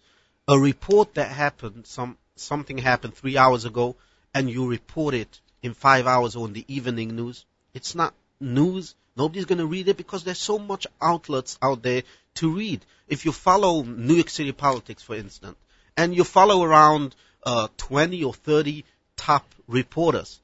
[0.46, 3.96] A report that happened some something happened three hours ago
[4.32, 7.44] and you report it in five hours on the evening news
[7.74, 8.94] it's not news.
[9.16, 12.02] Nobody's going to read it because there's so much outlets out there
[12.34, 12.80] to read.
[13.09, 15.56] If you follow new york city politics for instance
[15.96, 18.84] and you follow around uh, 20 or 30
[19.16, 20.40] top reporters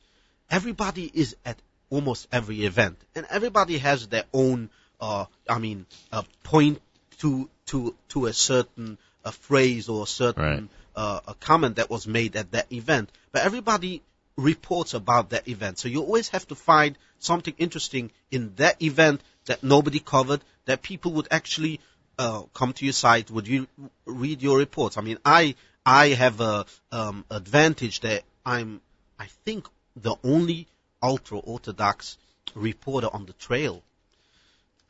[0.50, 1.56] everybody is at
[1.90, 6.80] almost every event, and everybody has their own, uh, I mean, uh, point
[7.24, 10.68] to to to a certain a phrase or a certain Right.
[10.94, 13.10] uh, a comment that was made at that event.
[13.32, 14.02] But everybody
[14.36, 19.22] reports about that event, so you always have to find something interesting in that event
[19.46, 21.80] that nobody covered, that people would actually
[22.18, 23.66] uh, come to your site, would you
[24.04, 24.98] read your reports?
[24.98, 25.54] I mean, I
[25.86, 28.80] I have a um, advantage that I'm
[29.18, 29.66] I think
[29.96, 30.66] the only
[31.02, 32.18] ultra orthodox
[32.54, 33.82] reporter on the trail.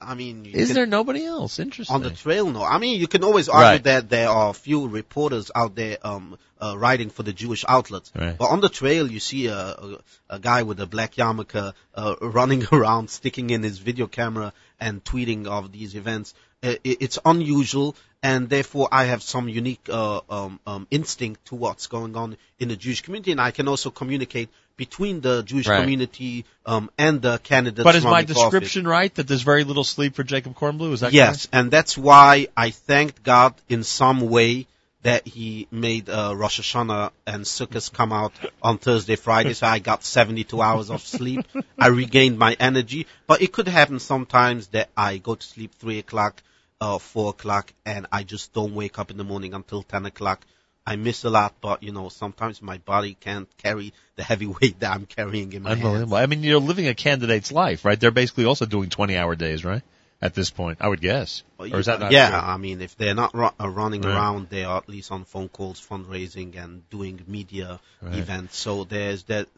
[0.07, 1.59] I mean, is can, there nobody else?
[1.59, 1.95] Interesting.
[1.95, 2.63] On the trail, no.
[2.63, 3.85] I mean, you can always argue right.
[3.85, 8.13] that there are a few reporters out there um, uh, writing for the Jewish outlets.
[8.15, 8.37] Right.
[8.37, 9.99] But on the trail, you see a, a,
[10.31, 15.03] a guy with a black yarmulke uh, running around, sticking in his video camera and
[15.03, 16.35] tweeting of these events.
[16.65, 21.57] Uh, it, it's unusual, and therefore I have some unique uh, um, um, instinct to
[21.57, 25.69] what's going on in the Jewish community, and I can also communicate between the Jewish
[25.69, 25.81] right.
[25.81, 27.85] community um, and the candidates.
[27.85, 28.91] But is my description office.
[28.91, 30.93] right that there's very little sleep for Jacob Kornbluh?
[30.93, 31.47] Is that yes?
[31.47, 31.55] Correct?
[31.55, 34.67] And that's why I thanked God in some way
[35.03, 39.79] that He made uh, Rosh Hashanah and Sukkot come out on Thursday, Friday, so I
[39.79, 41.47] got 72 hours of sleep.
[41.79, 45.99] I regained my energy, but it could happen sometimes that I go to sleep three
[45.99, 46.43] o'clock,
[46.81, 50.45] uh, four o'clock, and I just don't wake up in the morning until 10 o'clock
[50.87, 54.81] I miss a lot, but you know, sometimes my body can't carry the heavy weight
[54.81, 56.17] that I'm carrying in my Unbelievable.
[56.17, 56.25] Hands.
[56.25, 57.99] I mean, you're living a candidate's life, right?
[57.99, 59.83] They're basically also doing 20 hour days, right?
[60.23, 61.43] At this point, I would guess.
[61.59, 62.39] Well, or is that not Yeah, true?
[62.39, 64.15] I mean, if they're not ru- uh, running right.
[64.15, 68.15] around, they are at least on phone calls, fundraising, and doing media right.
[68.15, 68.57] events.
[68.57, 69.49] So there's that.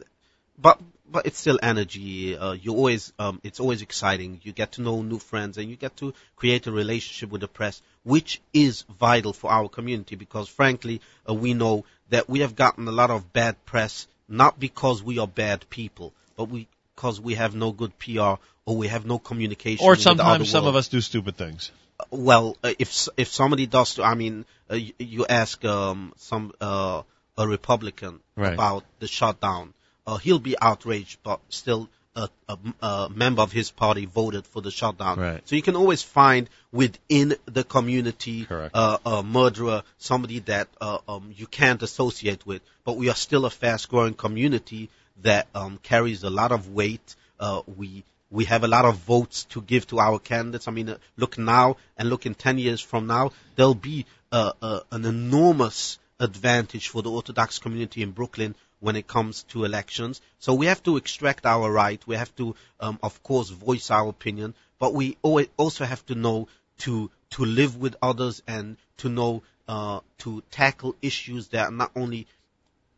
[0.57, 0.79] But
[1.09, 2.37] but it's still energy.
[2.37, 4.41] Uh, you always, um, it's always exciting.
[4.43, 7.47] You get to know new friends and you get to create a relationship with the
[7.47, 12.55] press, which is vital for our community because frankly, uh, we know that we have
[12.55, 17.21] gotten a lot of bad press, not because we are bad people, but we, because
[17.21, 18.35] we have no good PR
[18.65, 19.85] or we have no communication.
[19.85, 21.71] Or sometimes some of us do stupid things.
[21.99, 26.53] Uh, well, uh, if if somebody does, I mean, uh, you, you, ask um, some
[26.59, 27.01] uh,
[27.37, 28.53] a Republican right.
[28.53, 29.73] about the shutdown,
[30.07, 34.61] uh, he'll be outraged, but still a, a, a, member of his party voted for
[34.61, 35.19] the shutdown.
[35.19, 35.47] Right.
[35.47, 41.33] So you can always find within the community uh, a murderer, somebody that uh, um,
[41.35, 42.61] you can't associate with.
[42.85, 44.89] But we are still a fast-growing community
[45.21, 47.15] that um, carries a lot of weight.
[47.39, 50.67] Uh, we we have a lot of votes to give to our candidates.
[50.67, 54.51] I mean, uh, look now and look in 10 years from now, there'll be uh,
[54.61, 60.21] uh, an enormous advantage for the Orthodox community in Brooklyn when it comes to elections.
[60.39, 62.01] So we have to extract our right.
[62.05, 66.47] We have to, um, of course, voice our opinion, but we also have to know
[66.79, 71.91] to to live with others and to know uh, to tackle issues that are not
[71.95, 72.27] only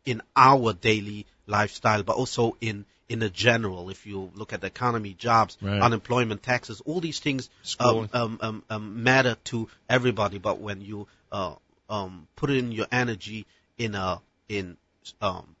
[0.04, 3.90] in our daily lifestyle, but also in in a general.
[3.90, 5.82] If you look at the economy, jobs, right.
[5.82, 7.50] unemployment, taxes, all these things
[7.80, 10.38] um, um, um, um, matter to everybody.
[10.38, 11.54] But when you uh,
[11.88, 13.46] um, put in your energy
[13.78, 14.76] in a in
[15.20, 15.56] um,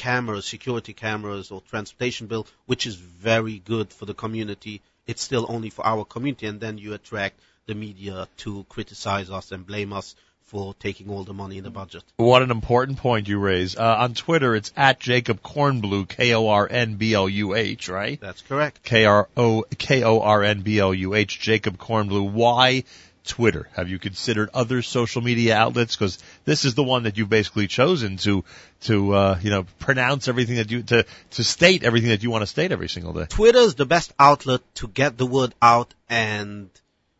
[0.00, 4.80] cameras, security cameras or transportation bill, which is very good for the community.
[5.06, 9.52] It's still only for our community, and then you attract the media to criticize us
[9.52, 12.02] and blame us for taking all the money in the budget.
[12.16, 13.76] What an important point you raise.
[13.76, 18.18] Uh, on Twitter, it's at Jacob Kornbluh, K-O-R-N-B-L-U-H, right?
[18.18, 18.82] That's correct.
[18.82, 22.32] K-R-O, K-O-R-N-B-L-U-H, Jacob Kornbluh.
[22.32, 22.84] Why
[23.24, 23.68] Twitter?
[23.72, 25.96] Have you considered other social media outlets?
[25.96, 28.44] Because this is the one that you've basically chosen to
[28.82, 32.42] to uh, you know pronounce everything that you to to state everything that you want
[32.42, 33.26] to state every single day.
[33.28, 36.70] Twitter is the best outlet to get the word out, and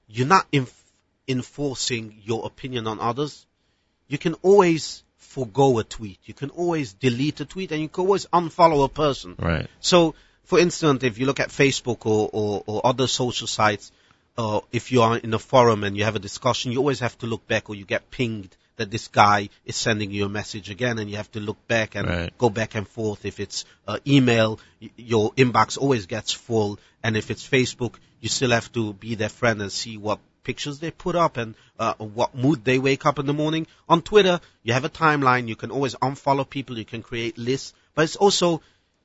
[0.09, 0.85] you're not inf-
[1.29, 3.47] enforcing your opinion on others.
[4.09, 6.19] You can always forego a tweet.
[6.25, 9.37] You can always delete a tweet, and you can always unfollow a person.
[9.39, 9.69] Right.
[9.81, 13.93] So, for instance, if you look at Facebook or, or, or other social sites,
[14.41, 17.17] uh, if you are in a forum and you have a discussion, you always have
[17.19, 20.71] to look back or you get pinged that this guy is sending you a message
[20.71, 22.39] again and you have to look back and right.
[22.39, 23.27] go back and forth.
[23.27, 26.79] If it's uh, email, y- your inbox always gets full.
[27.03, 30.79] And if it's Facebook, you still have to be their friend and see what pictures
[30.79, 33.67] they put up and uh, what mood they wake up in the morning.
[33.91, 35.49] On Twitter, you have a timeline.
[35.49, 36.79] You can always unfollow people.
[36.79, 37.75] You can create lists.
[37.95, 38.63] But it's also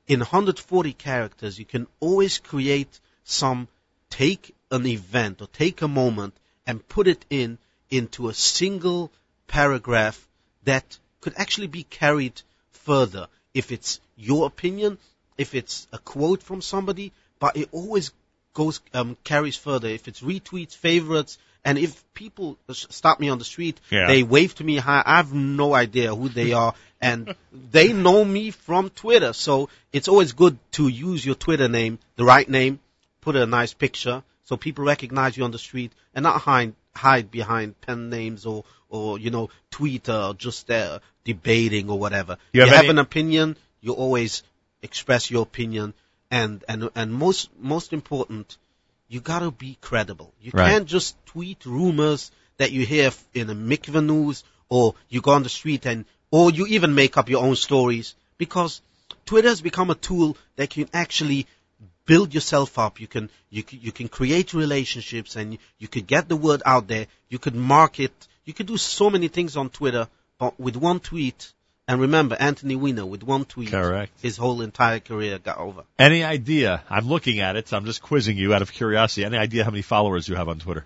[0.07, 1.59] in 140 characters.
[1.59, 3.67] You can always create some
[4.09, 6.33] take an event or take a moment
[6.65, 7.57] and put it in
[7.89, 9.11] into a single
[9.47, 10.27] paragraph
[10.63, 12.41] that could actually be carried
[12.71, 14.97] further if it's your opinion,
[15.37, 18.11] if it's a quote from somebody, but it always
[18.53, 23.43] goes um, carries further if it's retweets, favorites, and if people stop me on the
[23.43, 24.07] street, yeah.
[24.07, 25.01] they wave to me hi.
[25.05, 27.35] I have no idea who they are, and
[27.71, 29.33] they know me from Twitter.
[29.33, 32.79] So it's always good to use your Twitter name, the right name,
[33.21, 37.29] put a nice picture, so people recognize you on the street and not hide hide
[37.29, 42.37] behind pen names or or you know Twitter just there debating or whatever.
[42.53, 44.43] You have, you any- have an opinion, you always
[44.81, 45.93] express your opinion,
[46.31, 48.57] and and and most most important,
[49.09, 50.33] you gotta be credible.
[50.41, 50.69] You Right.
[50.71, 55.43] can't just tweet rumors that you hear in a mikvah news or you go on
[55.43, 58.81] the street and, or you even make up your own stories because
[59.25, 61.45] Twitter has become a tool that can actually
[62.05, 62.99] build yourself up.
[62.99, 66.87] You can, you can, you can create relationships and you could get the word out
[66.87, 67.07] there.
[67.29, 68.11] You could market.
[68.45, 71.51] You could do so many things on Twitter, but with one tweet,
[71.87, 74.11] and remember, Anthony Weiner, with one tweet, Correct.
[74.21, 75.83] his whole entire career got over.
[75.99, 76.83] Any idea?
[76.89, 77.67] I'm looking at it.
[77.67, 79.23] So I'm just quizzing you out of curiosity.
[79.23, 80.83] Any idea how many followers you have on Twitter?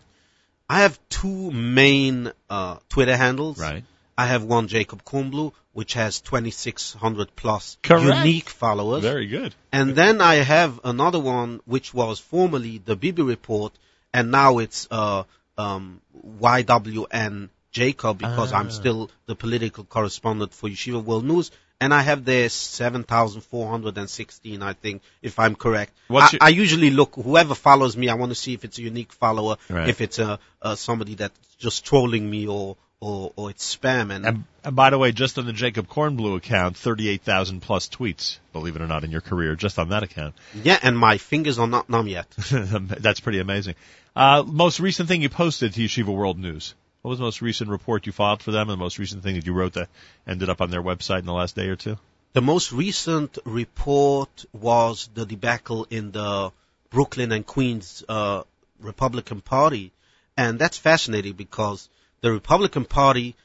[0.69, 3.59] I have two main uh, Twitter handles.
[3.59, 3.83] Right.
[4.17, 8.25] I have one Jacob Kornbluh, which has 2,600 plus Correct.
[8.25, 9.01] unique followers.
[9.01, 9.55] Very good.
[9.71, 13.71] And then I have another one, which was formerly the Bibi Report,
[14.13, 15.23] and now it's uh,
[15.57, 16.01] um,
[16.41, 18.57] YWN Jacob because Ah.
[18.59, 21.49] I'm still the political correspondent for Yeshiva World News.
[21.81, 25.93] And I have there 7,416, I think, if I'm correct.
[26.11, 29.13] I, I usually look, whoever follows me, I want to see if it's a unique
[29.13, 29.87] follower, Right.
[29.87, 34.13] if it's a, uh, somebody that's just trolling me or, or, or it's spam.
[34.13, 38.39] And, And, and by the way, just on the Jacob Kornbluh account, 38,000 plus tweets,
[38.53, 40.35] believe it or not, in your career, just on that account.
[40.53, 42.27] yeah, and my fingers are not numb yet.
[42.51, 43.75] That's pretty amazing.
[44.15, 46.75] Uh, most recent thing you posted to Yeshiva World News.
[47.01, 49.35] What was the most recent report you filed for them and the most recent thing
[49.35, 49.87] that you wrote that
[50.27, 51.97] ended up on their website in the last day or two?
[52.33, 56.51] The most recent report was the debacle in the
[56.89, 58.43] Brooklyn and Queens uh,
[58.81, 59.93] Republican Party,
[60.35, 61.89] and that's fascinating because
[62.21, 63.35] the Republican Party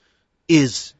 [0.48, 0.94] is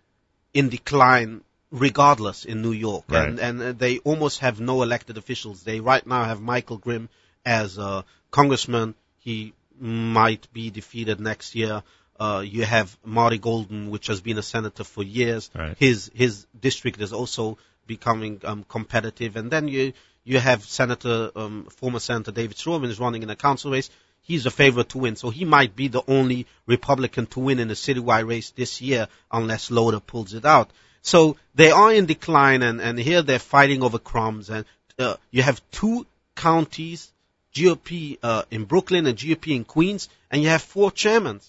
[0.53, 3.29] in decline regardless in New York, Right.
[3.29, 5.63] and and uh, they almost have no elected officials.
[5.65, 7.09] They right now have Michael Grimm
[7.45, 8.95] as a congressman.
[9.19, 11.83] He might be defeated next year.
[12.19, 15.51] Uh, you have Marty Golden, which has been a senator for years.
[15.55, 15.77] Right.
[15.79, 21.65] His his district is also becoming um, competitive, and then you you have Senator um,
[21.71, 23.91] former Senator David Storobin is running in a council race.
[24.25, 27.71] He's a favorite to win, so he might be the only Republican to win in
[27.71, 30.71] a citywide race this year, unless Lhota pulls it out.
[31.03, 34.51] So they are in decline, and, and here they're fighting over crumbs.
[34.51, 34.65] And
[34.99, 37.13] uh, you have two counties,
[37.55, 41.41] GOP uh, in Brooklyn and GOP in Queens, and you have four chairmen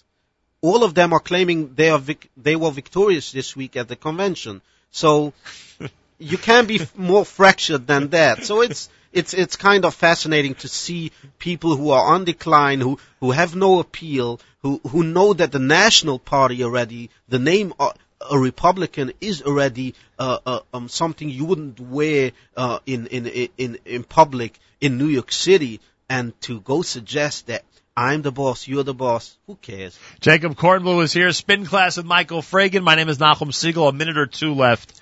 [0.66, 3.96] all of them are claiming they are vic- they were victorious this week at the
[3.96, 4.62] convention.
[4.90, 5.34] So
[6.18, 8.46] you can't be f- more fractured than that.
[8.46, 13.00] So it's it's it's kind of fascinating to see people who are on decline, who
[13.22, 17.94] who have no appeal, who who know that the National Party already, the name uh,
[18.30, 23.78] a Republican is already uh, uh, um, something you wouldn't wear uh, in, in in
[23.86, 27.64] in public in New York City, and to go suggest that
[27.98, 29.98] I'm the boss, you're the boss, who cares?
[30.20, 31.32] Jacob Kornbluh is here.
[31.32, 32.84] Spin class with Michael Fragin.
[32.84, 33.88] My name is Nachum Segal.
[33.88, 35.00] A minute or two left.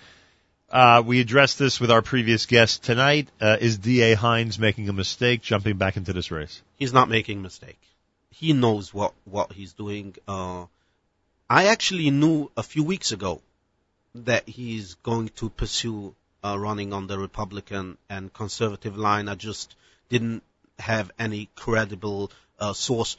[0.73, 3.29] Uh, we addressed this with our previous guest tonight.
[3.39, 4.15] Uh, is D.A.
[4.15, 6.63] Hynes making a mistake jumping back into this race?
[6.77, 7.79] He's not making a mistake.
[8.31, 10.15] He knows what what he's doing.
[10.27, 10.65] Uh,
[11.47, 13.41] I actually knew a few weeks ago
[14.15, 19.29] that he's going to pursue uh, running on the Republican and conservative line.
[19.29, 19.75] I just
[20.09, 20.41] didn't
[20.79, 23.15] have any credible uh, source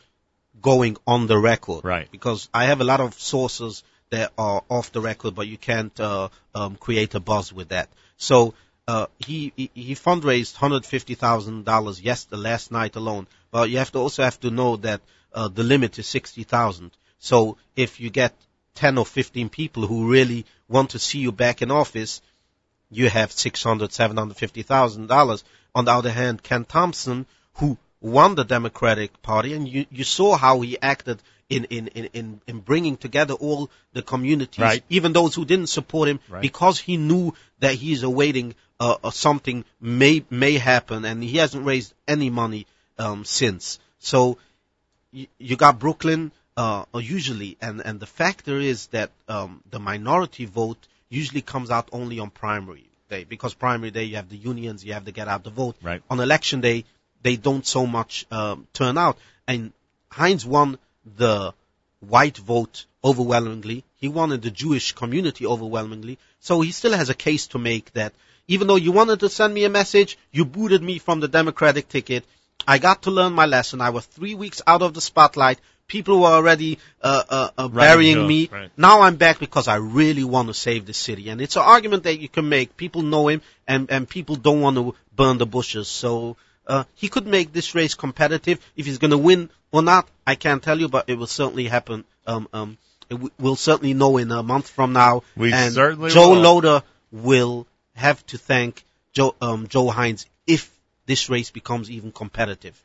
[0.61, 1.85] going on the record.
[1.85, 2.11] Right.
[2.11, 3.85] Because I have a lot of sources
[4.15, 7.89] that are off the record, but you can't uh, um, create a buzz with that.
[8.17, 8.55] So
[8.87, 13.27] uh, he, he he fundraised hundred fifty thousand dollars yes the last night alone.
[13.51, 15.01] But you have to also have to know that
[15.33, 16.91] uh, the limit is sixty thousand.
[17.19, 18.33] So if you get
[18.75, 22.23] ten or fifteen people who really want to see you back in office,
[22.91, 25.45] you have six hundred, seven hundred fifty thousand dollars.
[25.75, 30.37] On the other hand, Ken Thompson, who won the Democratic Party, and you, you saw
[30.37, 34.85] how he acted in, in, in, in, in bringing together all the communities, Right.
[34.91, 36.43] even those who didn't support him, Right.
[36.43, 41.65] because he knew that he's awaiting uh, uh, something may may happen, and he hasn't
[41.65, 42.67] raised any money
[42.99, 43.79] um, since.
[44.01, 44.37] So
[45.13, 50.45] you, you got Brooklyn uh, usually, and and the factor is that um, the minority
[50.47, 54.85] vote usually comes out only on primary day because primary day you have the unions,
[54.85, 55.77] you have to get out the vote.
[55.83, 56.03] Right.
[56.11, 56.85] On election day,
[57.25, 59.18] they don't so much um, turn out,
[59.49, 59.72] and
[60.12, 60.79] Hynes won
[61.16, 61.53] the
[62.01, 63.83] white vote overwhelmingly.
[63.97, 66.18] He won in the Jewish community overwhelmingly.
[66.41, 68.12] So he still has a case to make that
[68.47, 71.89] even though you wanted to send me a message, you booted me from the Democratic
[71.89, 72.25] ticket.
[72.68, 73.81] I got to learn my lesson.
[73.81, 75.59] I was three weeks out of the spotlight.
[75.87, 78.49] People were already uh, uh, uh, burying me.
[78.53, 78.70] right.
[78.77, 81.29] Now I'm back because I really want to save the city.
[81.31, 82.77] And it's an argument that you can make.
[82.77, 85.89] People know him, and, and people don't want to burn the bushes.
[85.89, 86.37] So
[86.67, 88.59] uh, he could make this race competitive.
[88.77, 91.67] If he's going to win or not, I can't tell you, but it will certainly
[91.67, 92.05] happen.
[92.27, 92.79] Um, um,
[93.11, 95.23] it w- we'll certainly know in a month from now.
[95.37, 96.62] We and certainly Joe will.
[96.62, 100.71] Lhota will have to thank Joe, um, Joe Hynes if
[101.07, 102.81] this race becomes even competitive.